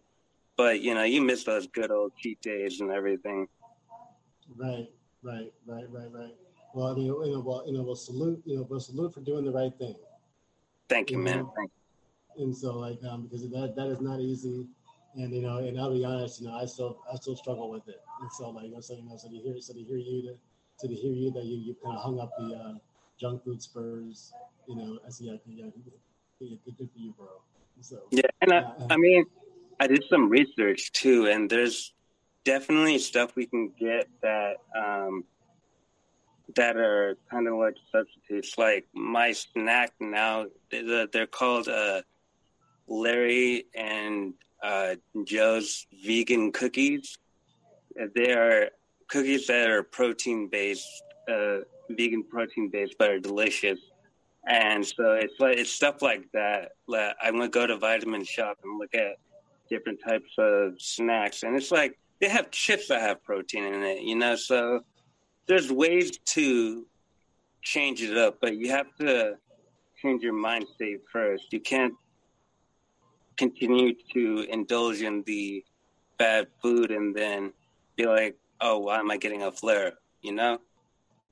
But, 0.57 0.81
you 0.81 0.93
know, 0.93 1.03
you 1.03 1.21
miss 1.21 1.45
those 1.45 1.67
good 1.67 1.91
old 1.91 2.11
cheat 2.17 2.41
days 2.41 2.81
and 2.81 2.91
everything. 2.91 3.47
Right, 4.57 4.89
right, 5.23 5.53
right, 5.65 5.85
right, 5.89 6.11
right. 6.11 6.35
Well, 6.73 6.87
I 6.87 6.95
mean, 6.95 7.05
you 7.05 7.31
know, 7.31 7.39
well, 7.39 7.63
you 7.65 7.73
know, 7.73 7.83
we'll 7.83 7.95
salute, 7.95 8.41
you 8.45 8.57
know, 8.57 8.67
we'll 8.69 8.79
salute 8.79 9.13
for 9.13 9.21
doing 9.21 9.45
the 9.45 9.51
right 9.51 9.71
thing. 9.77 9.95
Thank 10.89 11.11
you, 11.11 11.17
you 11.17 11.23
man. 11.23 11.47
Thank 11.55 11.71
you. 12.35 12.43
And 12.43 12.55
so, 12.55 12.77
like, 12.77 12.99
um, 13.09 13.23
because 13.23 13.47
that 13.49 13.73
that 13.75 13.87
is 13.87 14.01
not 14.01 14.19
easy, 14.19 14.67
and 15.15 15.33
you 15.33 15.41
know, 15.41 15.57
and 15.57 15.79
I'll 15.79 15.93
be 15.93 16.05
honest, 16.05 16.39
you 16.39 16.47
know, 16.47 16.55
I 16.55 16.65
still 16.65 16.99
I 17.11 17.15
still 17.15 17.35
struggle 17.35 17.69
with 17.69 17.87
it. 17.89 17.99
And 18.21 18.31
so, 18.31 18.49
like, 18.51 18.65
you 18.65 18.71
know, 18.71 18.79
so 18.79 18.95
you 18.95 19.03
know, 19.03 19.17
so 19.17 19.27
to 19.27 19.35
hear, 19.35 19.59
so 19.59 19.73
to 19.73 19.83
hear 19.83 19.97
you 19.97 20.37
to 20.79 20.87
to 20.87 20.95
hear 20.95 21.11
you 21.11 21.31
that 21.31 21.43
you, 21.43 21.57
you 21.57 21.75
kind 21.83 21.97
of 21.97 22.03
hung 22.03 22.19
up 22.19 22.31
the 22.37 22.55
uh, 22.55 22.73
junk 23.19 23.43
food 23.43 23.61
spurs, 23.61 24.31
you 24.67 24.75
know, 24.75 24.99
I 25.05 25.09
see, 25.09 25.25
yeah, 25.25 25.37
yeah, 25.47 25.65
good, 26.39 26.59
good 26.65 26.89
for 26.93 26.99
you, 26.99 27.13
bro. 27.17 27.27
So 27.81 27.99
yeah, 28.11 28.23
and 28.41 28.53
I, 28.53 28.71
I 28.89 28.97
mean, 28.97 29.25
I 29.79 29.87
did 29.87 30.03
some 30.09 30.29
research 30.29 30.91
too, 30.91 31.27
and 31.27 31.49
there's 31.49 31.93
definitely 32.43 32.99
stuff 32.99 33.35
we 33.35 33.45
can 33.45 33.71
get 33.79 34.07
that 34.21 34.57
um, 34.77 35.23
that 36.55 36.77
are 36.77 37.17
kind 37.29 37.47
of 37.47 37.55
like 37.55 37.75
substitutes. 37.91 38.57
Like 38.57 38.87
my 38.93 39.31
snack 39.31 39.93
now, 39.99 40.47
they're 40.71 41.27
called 41.27 41.67
uh, 41.67 42.01
Larry 42.87 43.65
and 43.75 44.33
uh, 44.61 44.95
Joe's 45.23 45.85
vegan 46.05 46.51
cookies. 46.51 47.17
They 48.15 48.33
are 48.33 48.69
cookies 49.07 49.47
that 49.47 49.69
are 49.69 49.83
protein 49.83 50.47
based, 50.47 50.87
uh, 51.29 51.59
vegan 51.89 52.23
protein 52.23 52.69
based, 52.69 52.95
but 52.97 53.09
are 53.09 53.19
delicious. 53.19 53.79
And 54.47 54.85
so 54.85 55.13
it's 55.13 55.39
like 55.39 55.57
it's 55.57 55.71
stuff 55.71 56.01
like 56.01 56.25
that. 56.33 56.71
Like 56.87 57.15
I'm 57.21 57.33
gonna 57.33 57.49
go 57.49 57.67
to 57.67 57.77
Vitamin 57.77 58.23
Shoppe 58.23 58.57
and 58.63 58.79
look 58.79 58.95
at 58.95 59.17
different 59.69 59.99
types 60.05 60.31
of 60.37 60.73
snacks, 60.79 61.43
and 61.43 61.55
it's 61.55 61.71
like 61.71 61.99
they 62.19 62.29
have 62.29 62.51
chips 62.51 62.87
that 62.87 63.01
have 63.01 63.23
protein 63.23 63.65
in 63.65 63.83
it, 63.83 64.01
you 64.01 64.15
know. 64.15 64.35
So 64.35 64.81
there's 65.47 65.71
ways 65.71 66.17
to 66.17 66.85
change 67.61 68.01
it 68.01 68.17
up, 68.17 68.37
but 68.41 68.55
you 68.55 68.69
have 68.69 68.87
to 68.99 69.35
change 70.01 70.23
your 70.23 70.33
mind 70.33 70.65
state 70.75 71.01
first. 71.11 71.51
You 71.51 71.59
can't 71.59 71.93
continue 73.37 73.93
to 74.13 74.45
indulge 74.49 75.01
in 75.01 75.23
the 75.23 75.63
bad 76.17 76.47
food 76.61 76.91
and 76.91 77.15
then 77.15 77.53
be 77.95 78.05
like, 78.05 78.37
oh, 78.61 78.79
why 78.79 78.99
am 78.99 79.09
I 79.09 79.17
getting 79.17 79.43
a 79.43 79.51
flare? 79.51 79.93
You 80.21 80.33
know? 80.33 80.59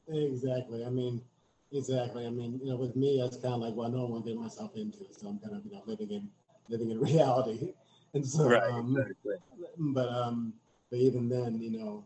Exactly. 0.08 0.86
I 0.86 0.90
mean, 0.90 1.22
exactly. 1.72 2.26
I 2.26 2.30
mean, 2.30 2.60
you 2.64 2.70
know, 2.70 2.78
with 2.78 2.96
me, 2.96 3.20
that's 3.22 3.38
kind 3.38 3.56
of 3.56 3.62
like 3.62 3.76
well, 3.76 3.88
I 3.88 3.92
know 3.92 4.08
I 4.08 4.10
want 4.10 4.26
to 4.26 4.32
get 4.32 4.40
myself 4.40 4.76
into. 4.76 5.06
So 5.12 5.28
I'm 5.28 5.40
kind 5.40 5.56
of, 5.56 5.66
you 5.66 5.72
know, 5.72 5.84
living 5.86 6.12
in 6.12 6.30
living 6.70 6.92
in 6.92 7.00
reality. 7.12 7.74
And 8.14 8.26
so, 8.26 8.50
right, 8.50 8.64
um, 8.64 8.96
exactly. 8.98 9.36
but 9.78 10.10
um, 10.10 10.54
but 10.90 11.00
even 11.00 11.30
then, 11.30 11.60
you 11.62 11.72
know, 11.72 12.06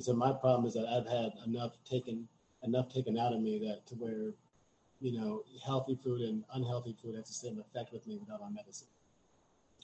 so 0.00 0.14
my 0.14 0.32
problem 0.32 0.66
is 0.66 0.74
that 0.74 0.86
I've 0.86 1.06
had 1.06 1.32
enough 1.46 1.72
taken 1.88 2.26
enough 2.64 2.92
taken 2.92 3.18
out 3.18 3.32
of 3.32 3.40
me 3.40 3.58
that 3.60 3.86
to 3.86 3.94
where, 3.94 4.32
you 5.00 5.12
know, 5.18 5.42
healthy 5.64 5.98
food 6.02 6.22
and 6.22 6.44
unhealthy 6.54 6.96
food 7.02 7.16
has 7.16 7.28
the 7.28 7.34
same 7.34 7.58
effect 7.58 7.92
with 7.92 8.06
me 8.06 8.16
without 8.16 8.40
my 8.40 8.50
medicine. 8.50 8.88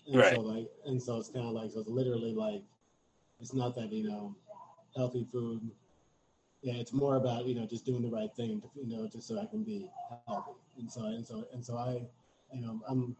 And 0.06 0.16
right. 0.16 0.34
so 0.34 0.40
like, 0.40 0.68
and 0.86 1.02
so 1.02 1.18
it's 1.18 1.28
kind 1.28 1.46
of 1.46 1.52
like, 1.52 1.70
so 1.70 1.80
it's 1.80 1.88
literally 1.88 2.32
like, 2.32 2.62
it's 3.40 3.54
not 3.54 3.74
that 3.76 3.92
you 3.92 4.04
know 4.08 4.34
healthy 4.96 5.26
food. 5.30 5.70
Yeah, 6.64 6.76
it's 6.80 6.94
more 6.94 7.16
about 7.16 7.44
you 7.44 7.54
know 7.54 7.66
just 7.66 7.84
doing 7.84 8.00
the 8.00 8.08
right 8.08 8.34
thing, 8.34 8.62
to, 8.62 8.68
you 8.82 8.96
know, 8.96 9.06
just 9.06 9.28
so 9.28 9.38
I 9.38 9.44
can 9.44 9.62
be 9.62 9.90
healthy. 10.26 10.52
And 10.78 10.90
so 10.90 11.04
and 11.04 11.26
so 11.26 11.44
and 11.52 11.62
so 11.62 11.76
I, 11.76 12.00
you 12.54 12.62
know, 12.62 12.80
I'm. 12.88 13.14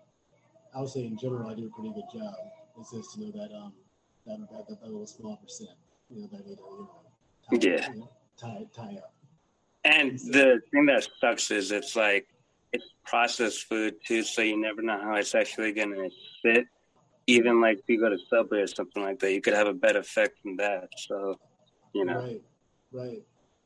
I 0.75 0.81
would 0.81 0.89
say 0.89 1.05
in 1.05 1.19
general 1.19 1.49
I 1.51 1.55
do 1.55 1.67
a 1.67 1.71
pretty 1.71 1.93
good 1.93 2.09
job. 2.11 2.35
It's 2.81 2.91
just 2.91 3.19
you 3.19 3.27
know 3.27 3.33
that 3.33 3.55
um 3.55 3.75
that 4.25 4.39
that, 4.51 4.67
that, 4.67 4.81
that 4.81 4.91
little 4.91 5.07
small 5.07 5.37
percent, 5.37 5.77
you 6.09 6.23
know, 6.23 6.29
that 6.33 6.47
you 6.49 6.57
know, 6.57 6.99
you 7.53 7.59
know, 7.59 7.61
tie, 7.61 7.69
yeah, 7.69 7.93
you 7.93 8.01
know, 8.01 8.11
tie 8.41 8.67
tie 8.75 8.97
up. 8.97 9.13
And 9.85 10.19
so, 10.19 10.33
the 10.33 10.61
thing 10.71 10.87
that 10.87 11.07
sucks 11.21 11.51
is 11.51 11.71
it's 11.71 11.95
like 11.95 12.27
it's 12.73 12.87
processed 13.05 13.69
food 13.69 13.97
too, 14.07 14.23
so 14.23 14.41
you 14.41 14.59
never 14.59 14.81
know 14.81 14.99
how 14.99 15.17
it's 15.17 15.35
actually 15.35 15.73
gonna 15.73 16.09
fit. 16.43 16.65
even 17.27 17.61
like 17.61 17.77
if 17.79 17.85
you 17.89 18.01
go 18.01 18.09
to 18.09 18.19
Subway 18.31 18.61
or 18.61 18.67
something 18.67 19.03
like 19.03 19.19
that, 19.19 19.33
you 19.33 19.43
could 19.43 19.55
have 19.55 19.67
a 19.67 19.75
better 19.75 19.99
effect 19.99 20.39
from 20.43 20.57
that. 20.57 20.89
So, 20.97 21.39
you 21.95 22.07
know. 22.07 22.21
Right, 22.21 22.43
right, 22.91 23.23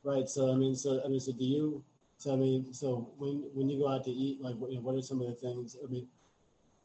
right. 0.09 0.29
So 0.29 0.53
I 0.53 0.57
mean, 0.57 0.75
so 0.75 1.01
I 1.05 1.09
mean, 1.09 1.21
so 1.21 1.33
do 1.33 1.45
you? 1.45 1.83
So 2.17 2.33
I 2.33 2.37
mean, 2.37 2.73
so 2.73 3.11
when 3.19 3.45
when 3.55 3.69
you 3.69 3.79
go 3.79 3.89
out 3.89 4.05
to 4.05 4.11
eat, 4.11 4.41
like, 4.41 4.57
what, 4.57 4.71
you 4.71 4.77
know, 4.77 4.83
what 4.83 4.95
are 4.97 5.03
some 5.03 5.21
of 5.21 5.29
the 5.29 5.35
things? 5.35 5.77
I 5.83 5.91
mean, 5.91 6.07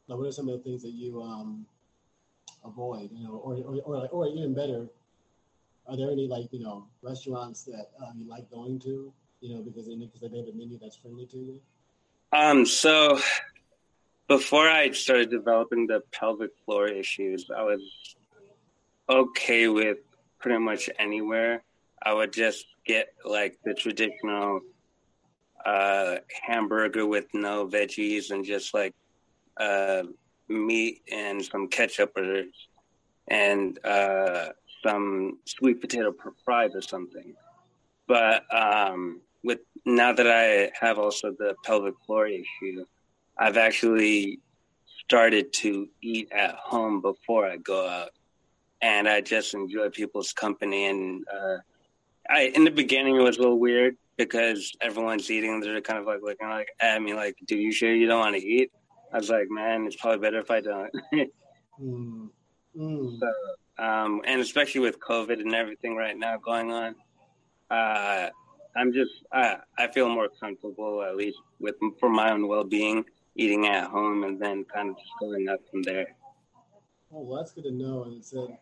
like, 0.06 0.18
what 0.18 0.28
are 0.28 0.32
some 0.32 0.48
of 0.48 0.58
the 0.58 0.62
things 0.62 0.82
that 0.82 0.92
you 0.92 1.22
um 1.22 1.66
avoid? 2.64 3.10
You 3.12 3.24
know, 3.24 3.36
or 3.36 3.54
or 3.56 3.80
or, 3.84 4.00
like, 4.02 4.12
or 4.12 4.28
even 4.28 4.54
better, 4.54 4.86
are 5.88 5.96
there 5.96 6.10
any 6.10 6.28
like 6.28 6.52
you 6.52 6.60
know 6.60 6.86
restaurants 7.02 7.64
that 7.64 7.88
um, 8.00 8.18
you 8.18 8.28
like 8.28 8.50
going 8.50 8.78
to? 8.80 9.12
You 9.40 9.56
know, 9.56 9.62
because 9.62 9.86
they 9.86 9.96
because 9.96 10.20
they 10.30 10.38
have 10.38 10.48
a 10.48 10.52
menu 10.52 10.78
that's 10.78 10.96
friendly 10.96 11.26
to 11.26 11.38
you. 11.38 11.60
Um. 12.32 12.66
So 12.66 13.18
before 14.28 14.68
I 14.68 14.90
started 14.92 15.30
developing 15.30 15.86
the 15.86 16.02
pelvic 16.12 16.50
floor 16.64 16.88
issues, 16.88 17.50
I 17.54 17.62
was 17.62 18.16
okay 19.08 19.68
with 19.68 19.98
pretty 20.38 20.58
much 20.58 20.88
anywhere. 20.98 21.62
I 22.02 22.12
would 22.12 22.32
just 22.32 22.66
get 22.86 23.08
like 23.24 23.58
the 23.64 23.74
traditional 23.74 24.60
uh, 25.64 26.16
hamburger 26.42 27.06
with 27.06 27.26
no 27.32 27.66
veggies 27.66 28.30
and 28.30 28.44
just 28.44 28.74
like 28.74 28.94
uh, 29.56 30.02
meat 30.48 31.02
and 31.10 31.44
some 31.44 31.68
ketchup 31.68 32.16
or 32.16 32.44
and 33.28 33.78
uh, 33.84 34.48
some 34.82 35.38
sweet 35.46 35.80
potato 35.80 36.14
fries 36.44 36.74
or 36.74 36.82
something. 36.82 37.34
But 38.06 38.44
um, 38.54 39.22
with 39.42 39.60
now 39.86 40.12
that 40.12 40.26
I 40.26 40.70
have 40.78 40.98
also 40.98 41.34
the 41.38 41.54
pelvic 41.64 41.94
floor 42.06 42.26
issue, 42.26 42.84
I've 43.38 43.56
actually 43.56 44.40
started 45.04 45.52
to 45.52 45.88
eat 46.02 46.30
at 46.32 46.54
home 46.56 47.00
before 47.00 47.46
I 47.46 47.56
go 47.56 47.88
out, 47.88 48.10
and 48.82 49.08
I 49.08 49.22
just 49.22 49.54
enjoy 49.54 49.88
people's 49.90 50.32
company. 50.32 50.86
And 50.86 51.24
uh, 51.28 51.56
I, 52.28 52.52
in 52.54 52.64
the 52.64 52.70
beginning, 52.70 53.16
it 53.16 53.22
was 53.22 53.36
a 53.36 53.40
little 53.40 53.58
weird 53.58 53.96
because 54.16 54.72
everyone's 54.80 55.30
eating. 55.30 55.60
They're 55.60 55.80
kind 55.80 55.98
of 55.98 56.06
like 56.06 56.20
looking 56.22 56.48
like 56.48 56.68
at 56.80 57.02
me, 57.02 57.14
like, 57.14 57.36
"Do 57.46 57.56
you 57.56 57.72
sure 57.72 57.94
you 57.94 58.06
don't 58.06 58.20
want 58.20 58.36
to 58.36 58.42
eat?" 58.42 58.72
I 59.12 59.18
was 59.18 59.30
like, 59.30 59.50
"Man, 59.50 59.86
it's 59.86 59.96
probably 59.96 60.18
better 60.18 60.40
if 60.40 60.50
I 60.50 60.60
don't." 60.60 60.90
mm. 61.80 62.28
Mm. 62.76 63.18
So, 63.18 63.84
um, 63.84 64.22
and 64.24 64.40
especially 64.40 64.80
with 64.80 64.98
COVID 65.00 65.40
and 65.40 65.54
everything 65.54 65.96
right 65.96 66.16
now 66.16 66.36
going 66.38 66.72
on, 66.72 66.94
uh, 67.70 68.30
I'm 68.76 68.92
just 68.92 69.12
I, 69.32 69.56
I 69.78 69.88
feel 69.88 70.08
more 70.08 70.28
comfortable 70.40 71.02
at 71.02 71.16
least 71.16 71.38
with 71.60 71.76
for 72.00 72.08
my 72.08 72.32
own 72.32 72.48
well 72.48 72.64
being 72.64 73.04
eating 73.36 73.66
at 73.66 73.90
home 73.90 74.24
and 74.24 74.40
then 74.40 74.64
kind 74.64 74.90
of 74.90 74.96
just 74.96 75.10
going 75.20 75.48
up 75.48 75.60
from 75.70 75.82
there. 75.82 76.14
Oh, 77.12 77.22
well, 77.22 77.38
that's 77.38 77.52
good 77.52 77.64
to 77.64 77.72
know. 77.72 78.04
And 78.04 78.24
so, 78.24 78.56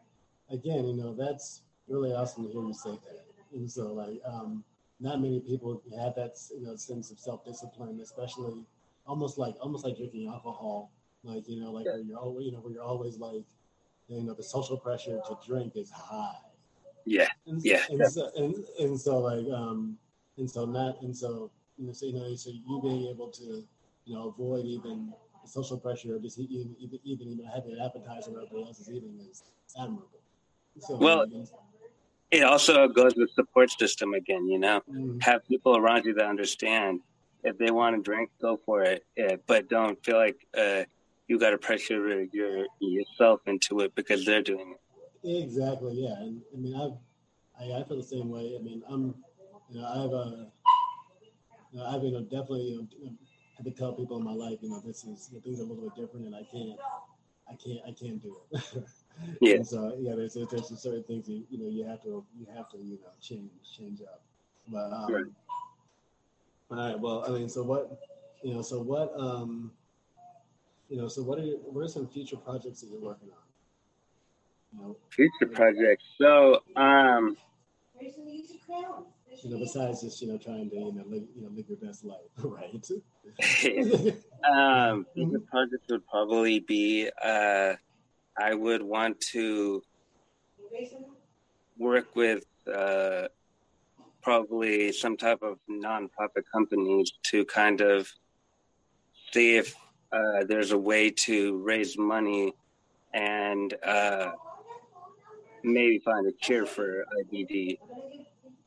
again, 0.50 0.84
you 0.86 0.94
know, 0.94 1.14
that's 1.14 1.62
really 1.88 2.12
awesome 2.12 2.44
to 2.44 2.52
hear 2.52 2.62
you 2.62 2.74
say 2.74 2.90
that. 2.90 3.31
And 3.54 3.70
so, 3.70 3.92
like, 3.92 4.20
um, 4.26 4.64
not 5.00 5.20
many 5.20 5.40
people 5.40 5.82
have 5.98 6.14
that 6.14 6.38
you 6.56 6.64
know 6.64 6.76
sense 6.76 7.10
of 7.10 7.18
self 7.18 7.44
discipline, 7.44 8.00
especially 8.02 8.64
almost 9.06 9.38
like 9.38 9.54
almost 9.60 9.84
like 9.84 9.96
drinking 9.96 10.28
alcohol. 10.28 10.90
Like 11.24 11.48
you 11.48 11.60
know, 11.60 11.72
like 11.72 11.86
yeah. 11.86 11.92
where 11.92 12.02
you're 12.02 12.18
always 12.18 12.46
you 12.46 12.52
know 12.52 12.58
where 12.58 12.72
you're 12.72 12.82
always 12.82 13.18
like, 13.18 13.44
you 14.08 14.22
know, 14.22 14.34
the 14.34 14.42
social 14.42 14.76
pressure 14.76 15.20
to 15.28 15.38
drink 15.46 15.76
is 15.76 15.90
high. 15.90 16.34
Yeah. 17.04 17.28
And, 17.46 17.62
yeah. 17.64 17.82
And 17.90 18.06
so, 18.06 18.30
and, 18.36 18.54
and 18.78 19.00
so 19.00 19.18
like 19.18 19.46
um 19.52 19.98
and 20.38 20.50
so 20.50 20.64
not 20.64 21.02
and 21.02 21.16
so 21.16 21.50
you 21.78 21.86
know 21.86 21.92
so 21.92 22.06
you 22.06 22.12
know 22.12 22.34
so 22.34 22.50
you 22.50 22.80
being 22.82 23.08
able 23.08 23.28
to 23.28 23.64
you 24.04 24.14
know 24.14 24.28
avoid 24.28 24.64
even 24.64 25.12
social 25.44 25.78
pressure 25.78 26.16
or 26.16 26.18
just 26.18 26.38
even 26.38 26.74
even 26.78 26.98
even 27.04 27.30
you 27.30 27.36
know 27.42 27.50
having 27.52 27.72
an 27.72 27.80
appetizer 27.84 28.30
or 28.30 28.42
everybody 28.42 28.64
else 28.64 28.78
is 28.78 28.88
eating 28.88 29.18
is 29.30 29.42
admirable. 29.76 30.08
So, 30.78 30.96
well, 30.96 31.26
it 32.32 32.42
also 32.42 32.88
goes 32.88 33.14
with 33.14 33.30
support 33.32 33.70
system 33.70 34.14
again. 34.14 34.48
You 34.48 34.58
know, 34.58 34.80
mm-hmm. 34.90 35.20
have 35.20 35.46
people 35.46 35.76
around 35.76 36.04
you 36.06 36.14
that 36.14 36.26
understand. 36.26 37.00
If 37.44 37.58
they 37.58 37.70
want 37.70 37.96
to 37.96 38.02
drink, 38.02 38.30
go 38.40 38.58
for 38.64 38.82
it, 38.82 39.04
yeah, 39.16 39.36
but 39.46 39.68
don't 39.68 40.02
feel 40.04 40.16
like 40.16 40.36
uh, 40.56 40.84
you 41.26 41.38
got 41.38 41.50
to 41.50 41.58
pressure 41.58 42.24
your 42.32 42.66
yourself 42.80 43.40
into 43.46 43.80
it 43.80 43.94
because 43.94 44.24
they're 44.24 44.42
doing 44.42 44.74
it. 44.74 45.42
Exactly. 45.42 45.94
Yeah, 45.94 46.14
and 46.20 46.40
I 46.54 46.56
mean, 46.56 46.74
I've 46.74 46.92
I, 47.60 47.80
I 47.80 47.84
feel 47.84 47.96
the 47.96 48.02
same 48.02 48.30
way. 48.30 48.56
I 48.58 48.62
mean, 48.62 48.82
I'm 48.88 49.14
you 49.70 49.80
know 49.80 49.86
I've 49.86 50.12
uh, 50.12 50.44
you 51.72 51.80
know, 51.80 51.86
I've 51.86 52.02
you 52.04 52.12
know 52.12 52.22
definitely 52.22 52.62
you 52.62 52.88
know, 53.04 53.12
had 53.56 53.64
to 53.66 53.72
tell 53.72 53.92
people 53.92 54.18
in 54.18 54.24
my 54.24 54.32
life 54.32 54.58
you 54.62 54.70
know 54.70 54.80
this 54.84 55.04
is 55.04 55.28
you 55.30 55.38
know, 55.38 55.42
things 55.42 55.58
are 55.58 55.64
a 55.64 55.66
little 55.66 55.90
bit 55.90 55.96
different 55.96 56.26
and 56.26 56.34
I 56.34 56.44
can't 56.50 56.78
I 57.48 57.54
can't 57.54 57.80
I 57.86 57.92
can't 57.92 58.22
do 58.22 58.36
it. 58.52 58.62
Yeah. 59.40 59.56
And 59.56 59.66
so 59.66 59.96
yeah, 59.98 60.14
there's 60.14 60.34
there's 60.34 60.68
some 60.68 60.76
certain 60.76 61.02
things 61.04 61.28
you, 61.28 61.44
you 61.50 61.58
know 61.58 61.68
you 61.68 61.84
have 61.84 62.02
to 62.02 62.24
you 62.38 62.46
have 62.54 62.70
to 62.70 62.78
you 62.78 62.98
know 63.02 63.10
change 63.20 63.50
change 63.76 64.00
up. 64.02 64.22
But 64.68 64.92
um, 64.92 65.12
right. 65.12 65.24
all 66.70 66.88
right, 66.88 66.98
well, 66.98 67.24
I 67.26 67.30
mean, 67.30 67.48
so 67.48 67.62
what 67.62 68.00
you 68.42 68.54
know, 68.54 68.62
so 68.62 68.80
what 68.80 69.12
um, 69.18 69.72
you 70.88 70.96
know, 70.96 71.08
so 71.08 71.22
what 71.22 71.38
are 71.38 71.42
your, 71.42 71.58
what 71.58 71.82
are 71.82 71.88
some 71.88 72.06
future 72.06 72.36
projects 72.36 72.80
that 72.80 72.90
you're 72.90 73.00
working 73.00 73.28
on? 73.30 73.38
You 74.72 74.80
know, 74.80 74.96
future 75.10 75.52
projects. 75.52 76.04
So 76.20 76.62
um, 76.76 77.36
you 79.42 79.50
know, 79.50 79.58
besides 79.58 80.02
just 80.02 80.20
you 80.22 80.28
know 80.28 80.38
trying 80.38 80.70
to 80.70 80.76
you 80.76 80.92
know 80.92 81.04
live 81.06 81.24
you 81.34 81.42
know 81.42 81.50
live 81.54 81.68
your 81.68 81.78
best 81.78 82.04
life, 82.04 82.18
right? 82.38 82.90
um, 84.50 85.06
future 85.14 85.40
projects 85.50 85.86
would 85.90 86.06
probably 86.06 86.60
be 86.60 87.10
uh 87.24 87.74
I 88.38 88.54
would 88.54 88.82
want 88.82 89.20
to 89.32 89.82
work 91.78 92.14
with 92.14 92.44
uh, 92.72 93.28
probably 94.22 94.92
some 94.92 95.16
type 95.16 95.42
of 95.42 95.58
nonprofit 95.70 96.44
companies 96.52 97.12
to 97.24 97.44
kind 97.44 97.80
of 97.80 98.10
see 99.32 99.56
if 99.56 99.74
uh, 100.12 100.44
there's 100.46 100.72
a 100.72 100.78
way 100.78 101.10
to 101.10 101.58
raise 101.58 101.98
money 101.98 102.54
and 103.14 103.74
uh, 103.84 104.32
maybe 105.62 105.98
find 105.98 106.26
a 106.26 106.32
cure 106.32 106.66
for 106.66 107.04
IBD. 107.24 107.78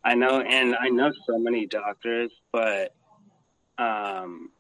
I 0.04 0.14
know, 0.14 0.42
and 0.42 0.76
I 0.76 0.90
know 0.90 1.12
so 1.26 1.40
many 1.40 1.66
doctors, 1.66 2.32
but 2.52 2.94
um, 3.78 4.52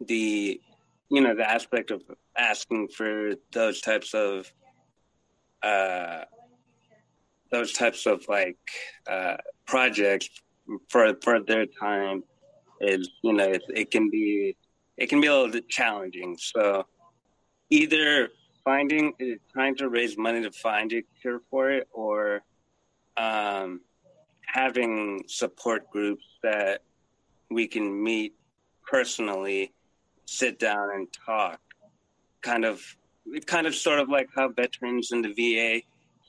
the 0.00 0.60
you 1.08 1.20
know 1.20 1.34
the 1.34 1.48
aspect 1.48 1.90
of 1.90 2.02
asking 2.36 2.88
for 2.88 3.32
those 3.52 3.80
types 3.80 4.14
of 4.14 4.50
uh, 5.62 6.24
those 7.50 7.72
types 7.72 8.06
of 8.06 8.24
like 8.28 8.58
uh, 9.08 9.36
projects 9.66 10.28
for 10.88 11.14
for 11.22 11.40
their 11.40 11.66
time 11.66 12.22
is 12.80 13.08
you 13.22 13.32
know 13.32 13.48
it, 13.48 13.62
it 13.68 13.90
can 13.90 14.10
be 14.10 14.56
it 14.96 15.08
can 15.08 15.20
be 15.20 15.26
a 15.26 15.32
little 15.34 15.50
bit 15.50 15.68
challenging. 15.68 16.36
So 16.38 16.86
either 17.70 18.28
finding 18.64 19.12
trying 19.52 19.76
to 19.76 19.88
raise 19.88 20.16
money 20.16 20.42
to 20.42 20.52
find 20.52 20.92
a 20.92 21.02
cure 21.20 21.40
for 21.50 21.70
it, 21.70 21.88
or 21.92 22.42
um, 23.16 23.80
having 24.46 25.24
support 25.26 25.90
groups 25.90 26.24
that 26.42 26.82
we 27.50 27.66
can 27.66 28.02
meet 28.02 28.34
personally 28.86 29.72
sit 30.26 30.58
down 30.58 30.90
and 30.94 31.08
talk. 31.26 31.60
Kind 32.42 32.64
of, 32.64 32.96
it 33.26 33.46
kind 33.46 33.66
of 33.66 33.74
sort 33.74 33.98
of 33.98 34.08
like 34.08 34.28
how 34.34 34.48
veterans 34.48 35.12
in 35.12 35.22
the 35.22 35.32
VA 35.32 35.82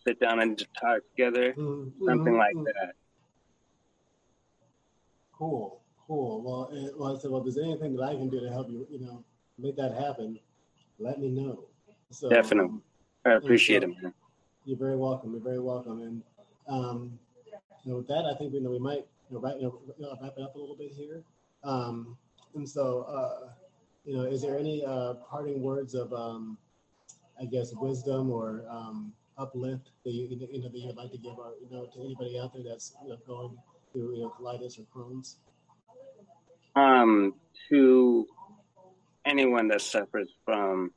sit 0.05 0.19
down 0.19 0.39
and 0.39 0.57
talk 0.79 1.01
together, 1.15 1.53
mm-hmm. 1.53 2.05
something 2.05 2.37
like 2.37 2.55
mm-hmm. 2.55 2.65
that. 2.65 2.93
Cool, 5.37 5.81
cool. 6.07 6.41
Well, 6.41 6.69
eh, 6.73 6.89
well, 6.95 7.15
I 7.15 7.19
said, 7.19 7.31
well, 7.31 7.45
if 7.45 7.53
there's 7.53 7.65
anything 7.65 7.95
that 7.95 8.03
I 8.03 8.13
can 8.13 8.29
do 8.29 8.39
to 8.39 8.49
help 8.49 8.69
you, 8.69 8.85
you 8.89 8.99
know, 8.99 9.23
make 9.57 9.75
that 9.77 9.93
happen, 9.93 10.39
let 10.99 11.19
me 11.19 11.29
know. 11.29 11.65
So, 12.11 12.29
Definitely. 12.29 12.69
Um, 12.69 12.83
I 13.25 13.31
appreciate 13.31 13.81
so, 13.81 13.89
it, 13.89 14.03
man. 14.03 14.13
You're 14.65 14.77
very 14.77 14.95
welcome. 14.95 15.31
You're 15.31 15.41
very 15.41 15.59
welcome. 15.59 16.01
And 16.01 16.23
um, 16.67 17.19
you 17.83 17.91
know, 17.91 17.97
with 17.97 18.07
that, 18.07 18.25
I 18.25 18.37
think 18.37 18.53
we 18.53 18.59
know 18.59 18.71
we 18.71 18.79
might 18.79 19.05
you 19.29 19.35
know, 19.35 19.39
wrap, 19.39 19.55
you 19.57 19.63
know, 19.99 20.17
wrap 20.21 20.33
it 20.37 20.43
up 20.43 20.55
a 20.55 20.59
little 20.59 20.75
bit 20.75 20.91
here. 20.91 21.23
Um, 21.63 22.17
and 22.55 22.69
so, 22.69 23.01
uh, 23.03 23.52
you 24.05 24.15
know, 24.15 24.23
is 24.23 24.41
there 24.41 24.57
any 24.57 24.83
uh, 24.85 25.15
parting 25.29 25.61
words 25.61 25.95
of, 25.95 26.11
um, 26.13 26.57
I 27.39 27.45
guess, 27.45 27.73
wisdom 27.73 28.29
or 28.29 28.65
um, 28.69 29.13
uplift 29.37 29.91
that 30.03 30.11
you, 30.11 30.27
you 30.29 30.61
know 30.61 30.69
that 30.69 30.77
you'd 30.77 30.95
like 30.95 31.11
to 31.11 31.17
give, 31.17 31.39
our, 31.39 31.53
you 31.61 31.75
know, 31.75 31.85
to 31.85 31.99
anybody 31.99 32.39
out 32.39 32.53
there 32.53 32.63
that's 32.63 32.93
you 33.03 33.09
know, 33.09 33.17
going 33.25 33.57
through 33.91 34.15
you 34.15 34.21
know 34.23 34.33
colitis 34.39 34.77
or 34.79 34.83
Crohn's? 34.93 35.37
Um, 36.75 37.35
to 37.69 38.27
anyone 39.25 39.67
that 39.69 39.81
suffers 39.81 40.29
from 40.43 40.91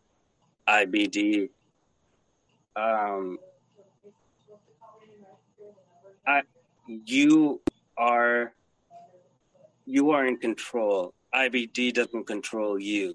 IBD, 0.69 1.51
um, 2.75 3.39
I, 6.27 6.43
you 6.87 7.61
are 7.97 8.53
you 9.85 10.11
are 10.11 10.27
in 10.27 10.37
control 10.39 11.15
IBD 11.37 11.93
doesn't 11.93 12.27
control 12.27 12.79
you. 12.79 13.15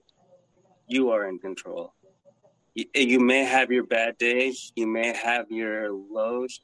You 0.88 1.10
are 1.10 1.28
in 1.28 1.40
control. 1.40 1.94
You 2.76 3.20
may 3.20 3.44
have 3.44 3.72
your 3.72 3.84
bad 3.84 4.18
days, 4.18 4.72
you 4.76 4.88
may 4.88 5.14
have 5.14 5.50
your 5.50 5.92
lows, 5.92 6.62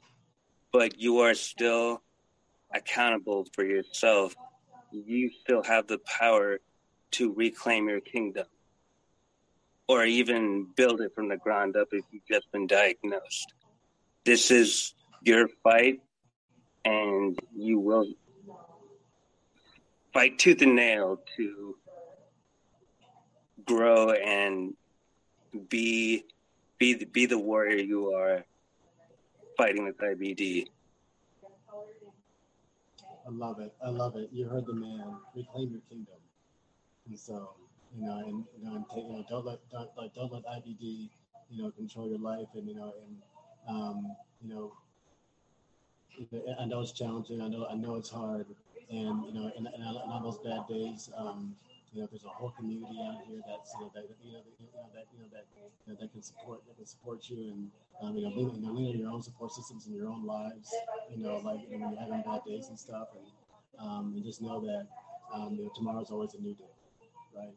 but 0.72 1.00
you 1.00 1.18
are 1.18 1.34
still 1.34 2.02
accountable 2.72 3.46
for 3.52 3.64
yourself. 3.64 4.34
You 4.92 5.30
still 5.42 5.62
have 5.64 5.86
the 5.86 5.98
power 5.98 6.60
to 7.12 7.34
reclaim 7.34 7.88
your 7.88 8.00
kingdom 8.00 8.46
or 9.86 10.04
even 10.04 10.66
build 10.76 11.00
it 11.00 11.14
from 11.14 11.28
the 11.28 11.36
ground 11.36 11.76
up 11.76 11.88
if 11.92 12.04
you've 12.10 12.26
just 12.30 12.50
been 12.52 12.66
diagnosed. 12.66 13.52
This 14.24 14.50
is 14.50 14.94
your 15.22 15.48
fight, 15.62 16.00
and 16.84 17.38
you 17.56 17.80
will 17.80 18.06
fight 20.18 20.36
tooth 20.36 20.62
and 20.62 20.74
nail 20.74 21.20
to 21.36 21.76
grow 23.64 24.10
and 24.10 24.74
be 25.68 26.24
be 26.76 26.94
the, 26.94 27.04
be 27.04 27.24
the 27.24 27.38
warrior 27.38 27.76
you 27.76 28.12
are 28.12 28.44
fighting 29.56 29.84
with 29.84 29.96
IBD. 29.98 30.64
I 31.72 33.30
love 33.30 33.60
it. 33.60 33.72
I 33.80 33.90
love 33.90 34.16
it. 34.16 34.30
You 34.32 34.48
heard 34.48 34.66
the 34.66 34.74
man. 34.74 35.18
Reclaim 35.36 35.70
your 35.70 35.82
kingdom. 35.88 36.18
And 37.08 37.16
so, 37.16 37.50
you 37.96 38.04
know, 38.04 38.18
and 38.18 38.44
you 38.58 38.64
know, 38.68 38.74
and 38.74 38.84
take, 38.92 39.04
you 39.04 39.12
know, 39.12 39.24
don't 39.30 39.46
let 39.46 39.60
don't 39.70 39.90
like 39.96 40.14
don't 40.14 40.32
let 40.32 40.44
IBD, 40.46 41.10
you 41.48 41.62
know, 41.62 41.70
control 41.70 42.08
your 42.08 42.18
life. 42.18 42.48
And 42.54 42.66
you 42.66 42.74
know, 42.74 42.92
and 43.06 43.16
um, 43.68 44.16
you 44.42 44.52
know, 44.52 44.72
I 46.60 46.64
know 46.64 46.80
it's 46.80 46.90
challenging. 46.90 47.40
I 47.40 47.46
know 47.46 47.68
I 47.70 47.76
know 47.76 47.94
it's 47.94 48.10
hard 48.10 48.46
and 48.90 49.24
you 49.26 49.32
know, 49.34 49.50
in, 49.56 49.66
in, 49.66 49.82
on 49.82 50.22
those 50.22 50.38
bad 50.38 50.66
days, 50.68 51.10
um, 51.16 51.54
you 51.92 52.00
know, 52.00 52.08
there's 52.10 52.24
a 52.24 52.28
whole 52.28 52.50
community 52.50 52.96
out 53.00 53.20
here 53.26 53.40
that's 53.46 53.74
you 53.74 53.80
know 53.80 53.90
that 53.94 54.04
you 54.24 54.32
know, 54.32 54.40
you 54.58 54.66
know 54.74 54.88
that 54.94 55.06
you 55.12 55.18
know 55.20 55.28
that 55.32 55.44
you 55.86 55.92
know, 55.92 55.98
that 56.00 56.12
can 56.12 56.22
support 56.22 56.60
that 56.66 56.76
can 56.76 56.86
support 56.86 57.28
you 57.28 57.38
and 57.52 57.70
um, 58.02 58.16
you 58.16 58.22
know 58.22 58.28
lean, 58.28 58.54
you 58.54 58.62
know 58.66 58.72
lean 58.72 58.94
on 58.94 58.98
your 58.98 59.10
own 59.10 59.22
support 59.22 59.52
systems 59.52 59.86
in 59.86 59.94
your 59.94 60.08
own 60.08 60.24
lives. 60.26 60.72
You 61.10 61.22
know, 61.22 61.36
like 61.38 61.60
you 61.70 61.78
know, 61.78 61.86
when 61.86 61.92
you're 61.94 62.00
having 62.00 62.22
bad 62.22 62.40
days 62.46 62.68
and 62.68 62.78
stuff, 62.78 63.08
and 63.16 63.26
um, 63.86 64.12
and 64.14 64.24
just 64.24 64.40
know 64.42 64.60
that 64.60 64.86
um, 65.34 65.54
you 65.54 65.64
know 65.64 65.72
tomorrow's 65.74 66.10
always 66.10 66.34
a 66.34 66.40
new 66.40 66.54
day, 66.54 66.72
right? 67.36 67.54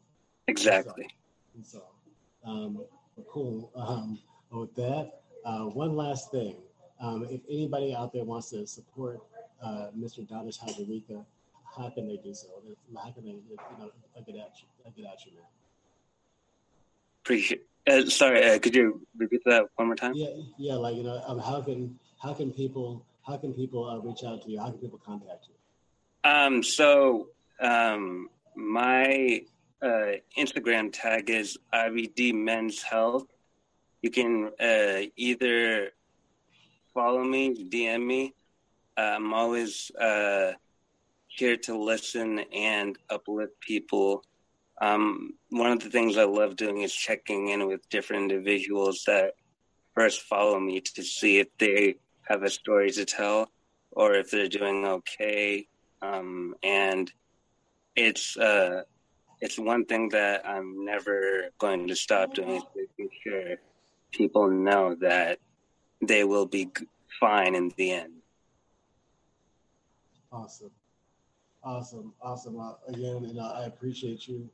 Exactly. 0.48 1.08
And 1.54 1.64
so, 1.66 1.82
and 2.44 2.44
so 2.44 2.50
um, 2.50 2.84
cool. 3.28 3.70
Um, 3.76 4.18
with 4.50 4.74
that, 4.76 5.20
Uh, 5.44 5.66
one 5.66 5.96
last 5.96 6.30
thing. 6.30 6.54
Um, 7.00 7.26
if 7.30 7.40
anybody 7.50 7.94
out 7.94 8.12
there 8.12 8.24
wants 8.24 8.50
to 8.50 8.66
support 8.66 9.18
uh, 9.62 9.88
Mr. 9.98 10.26
Donish 10.26 10.58
Hazarika, 10.58 11.24
how 11.76 11.88
can 11.90 12.06
they 12.08 12.16
do 12.16 12.34
so? 12.34 12.48
How 12.96 13.10
can 13.10 13.24
they, 13.24 13.30
you 13.30 13.56
know, 13.78 13.90
get 14.14 14.36
at 14.36 14.52
you, 14.60 14.92
get 14.96 15.12
at 15.12 15.26
you, 15.26 15.32
man? 15.32 15.44
Appreciate. 17.24 17.66
Uh, 17.86 18.04
sorry, 18.06 18.44
uh, 18.44 18.58
could 18.58 18.74
you 18.74 19.00
repeat 19.16 19.42
that 19.44 19.66
one 19.76 19.88
more 19.88 19.96
time? 19.96 20.12
Yeah, 20.14 20.28
yeah. 20.56 20.74
Like 20.74 20.96
you 20.96 21.02
know, 21.02 21.20
um, 21.26 21.38
how 21.38 21.60
can 21.62 21.98
how 22.20 22.32
can 22.32 22.52
people 22.52 23.04
how 23.26 23.36
can 23.36 23.52
people 23.52 23.88
uh, 23.88 23.98
reach 23.98 24.22
out 24.24 24.42
to 24.42 24.50
you? 24.50 24.60
How 24.60 24.70
can 24.70 24.78
people 24.78 25.00
contact 25.04 25.46
you? 25.48 26.30
Um, 26.30 26.62
so 26.62 27.28
um, 27.60 28.28
my 28.54 29.42
uh, 29.82 30.12
Instagram 30.38 30.90
tag 30.92 31.30
is 31.30 31.58
IBD 31.72 32.34
Men's 32.34 32.82
Health. 32.82 33.26
You 34.00 34.10
can 34.10 34.50
uh, 34.60 35.02
either 35.16 35.90
follow 36.94 37.24
me, 37.24 37.68
DM 37.68 38.06
me. 38.06 38.34
I'm 38.96 39.32
always 39.32 39.90
uh, 39.98 40.52
here 41.26 41.56
to 41.56 41.78
listen 41.78 42.40
and 42.52 42.96
uplift 43.08 43.60
people. 43.60 44.24
Um, 44.80 45.34
one 45.50 45.72
of 45.72 45.80
the 45.80 45.90
things 45.90 46.16
I 46.16 46.24
love 46.24 46.56
doing 46.56 46.82
is 46.82 46.92
checking 46.92 47.48
in 47.48 47.66
with 47.66 47.88
different 47.88 48.30
individuals 48.30 49.04
that 49.06 49.34
first 49.94 50.22
follow 50.22 50.58
me 50.58 50.80
to 50.80 51.02
see 51.02 51.38
if 51.38 51.48
they 51.58 51.96
have 52.28 52.42
a 52.42 52.50
story 52.50 52.90
to 52.92 53.04
tell 53.04 53.48
or 53.90 54.14
if 54.14 54.30
they're 54.30 54.48
doing 54.48 54.84
okay. 54.84 55.66
Um, 56.00 56.54
and 56.62 57.12
it's 57.94 58.36
uh, 58.36 58.82
it's 59.40 59.58
one 59.58 59.84
thing 59.84 60.08
that 60.10 60.46
I'm 60.46 60.84
never 60.84 61.50
going 61.58 61.88
to 61.88 61.96
stop 61.96 62.34
doing 62.34 62.56
is 62.56 62.62
making 62.76 63.10
sure 63.22 63.56
people 64.10 64.48
know 64.50 64.94
that 65.00 65.38
they 66.00 66.24
will 66.24 66.46
be 66.46 66.70
fine 67.20 67.54
in 67.54 67.72
the 67.76 67.92
end. 67.92 68.21
Awesome, 70.32 70.70
awesome, 71.64 72.14
awesome. 72.22 72.60
Uh, 72.60 72.74
again, 72.88 73.24
you 73.24 73.34
know, 73.34 73.52
I 73.54 73.64
appreciate 73.66 74.28
you, 74.28 74.48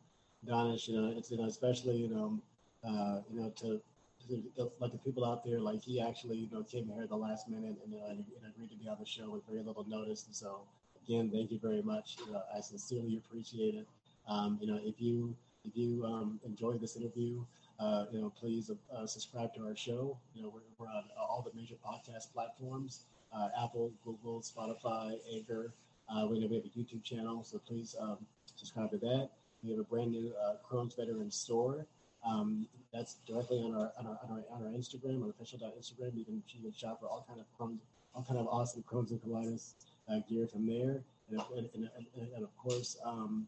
Donish. 0.46 0.88
You 0.88 1.00
know, 1.00 1.14
it's 1.16 1.30
you 1.30 1.38
know, 1.38 1.46
especially 1.46 1.96
you 1.98 2.08
know, 2.08 2.40
uh, 2.84 3.20
you 3.32 3.40
know, 3.40 3.50
to, 3.58 3.80
to 4.28 4.72
like 4.80 4.92
the 4.92 4.98
people 4.98 5.24
out 5.24 5.44
there, 5.44 5.60
like 5.60 5.82
he 5.82 6.00
actually 6.00 6.38
you 6.38 6.50
know 6.52 6.62
came 6.64 6.88
here 6.88 7.02
at 7.04 7.08
the 7.10 7.16
last 7.16 7.48
minute 7.48 7.76
and, 7.84 7.94
uh, 7.94 8.10
and 8.10 8.24
agreed 8.48 8.70
to 8.70 8.76
be 8.76 8.88
on 8.88 8.96
the 9.00 9.06
show 9.06 9.30
with 9.30 9.46
very 9.46 9.62
little 9.62 9.84
notice. 9.88 10.26
And 10.26 10.34
so, 10.36 10.62
again, 11.04 11.30
thank 11.30 11.50
you 11.52 11.58
very 11.60 11.82
much. 11.82 12.16
You 12.26 12.32
know, 12.32 12.42
I 12.56 12.60
sincerely 12.60 13.16
appreciate 13.16 13.74
it. 13.74 13.86
Um, 14.28 14.58
you 14.60 14.66
know, 14.68 14.80
if 14.84 15.00
you 15.00 15.34
if 15.64 15.76
you 15.76 16.04
um, 16.04 16.40
enjoyed 16.44 16.80
this 16.80 16.96
interview, 16.96 17.44
uh, 17.80 18.06
you 18.12 18.20
know, 18.20 18.30
please 18.38 18.70
uh, 18.94 19.06
subscribe 19.06 19.54
to 19.54 19.66
our 19.66 19.76
show. 19.76 20.18
You 20.34 20.42
know, 20.42 20.48
we're, 20.54 20.62
we're 20.78 20.92
on 20.92 21.04
all 21.18 21.42
the 21.48 21.58
major 21.58 21.76
podcast 21.86 22.32
platforms: 22.34 23.04
uh, 23.36 23.48
Apple, 23.62 23.92
Google, 24.04 24.40
Spotify, 24.40 25.16
Anchor. 25.32 25.72
Uh, 26.08 26.26
we 26.26 26.38
know 26.40 26.46
we 26.46 26.56
have 26.56 26.64
a 26.64 26.78
YouTube 26.78 27.04
channel, 27.04 27.44
so 27.44 27.58
please 27.58 27.94
um, 28.00 28.18
subscribe 28.54 28.90
to 28.90 28.98
that. 28.98 29.30
We 29.62 29.70
have 29.70 29.80
a 29.80 29.84
brand 29.84 30.12
new 30.12 30.32
uh, 30.42 30.54
Crohn's 30.68 30.94
Veteran 30.94 31.30
store. 31.30 31.86
Um, 32.26 32.66
that's 32.92 33.16
directly 33.26 33.58
on 33.58 33.74
our, 33.74 33.92
on 33.98 34.06
our, 34.06 34.18
on 34.24 34.30
our 34.30 34.56
on 34.56 34.62
our 34.64 34.72
Instagram, 34.72 35.22
on 35.22 35.30
official 35.30 35.58
Instagram. 35.78 36.16
You 36.16 36.24
can 36.24 36.42
you 36.48 36.62
can 36.62 36.72
shop 36.72 37.00
for 37.00 37.06
all 37.06 37.24
kind 37.28 37.40
of 37.40 37.46
Crohn's, 37.58 37.80
all 38.14 38.24
kind 38.26 38.40
of 38.40 38.48
awesome 38.48 38.82
Crohn's 38.90 39.10
and 39.10 39.20
colitis 39.22 39.74
uh, 40.10 40.20
gear 40.28 40.46
from 40.46 40.66
there, 40.66 41.02
and, 41.30 41.40
and, 41.56 41.68
and, 41.74 42.32
and 42.34 42.44
of 42.44 42.56
course. 42.56 42.96
Um, 43.04 43.46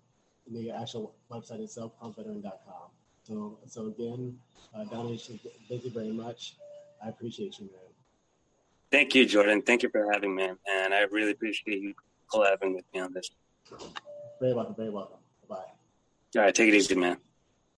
the 0.52 0.70
actual 0.70 1.14
website 1.30 1.60
itself, 1.60 1.92
crohnsveteran.com. 2.00 2.90
So, 3.22 3.58
so 3.66 3.86
again, 3.86 4.38
uh, 4.74 4.84
thank 4.84 5.84
you 5.84 5.90
very 5.90 6.12
much. 6.12 6.56
I 7.04 7.08
appreciate 7.08 7.58
you, 7.58 7.66
man. 7.66 7.89
Thank 8.90 9.14
you, 9.14 9.24
Jordan. 9.24 9.62
Thank 9.62 9.82
you 9.82 9.88
for 9.88 10.12
having 10.12 10.34
me, 10.34 10.44
and 10.44 10.94
I 10.94 11.02
really 11.12 11.30
appreciate 11.30 11.80
you 11.80 11.94
collabing 12.32 12.74
with 12.74 12.84
me 12.92 13.00
on 13.00 13.12
this. 13.12 13.30
Very 14.40 14.52
welcome. 14.52 14.74
Very 14.74 14.90
welcome. 14.90 15.18
Bye. 15.48 15.56
All 15.56 16.42
right, 16.42 16.54
take 16.54 16.68
it 16.68 16.74
easy, 16.74 16.94
man. 16.96 17.18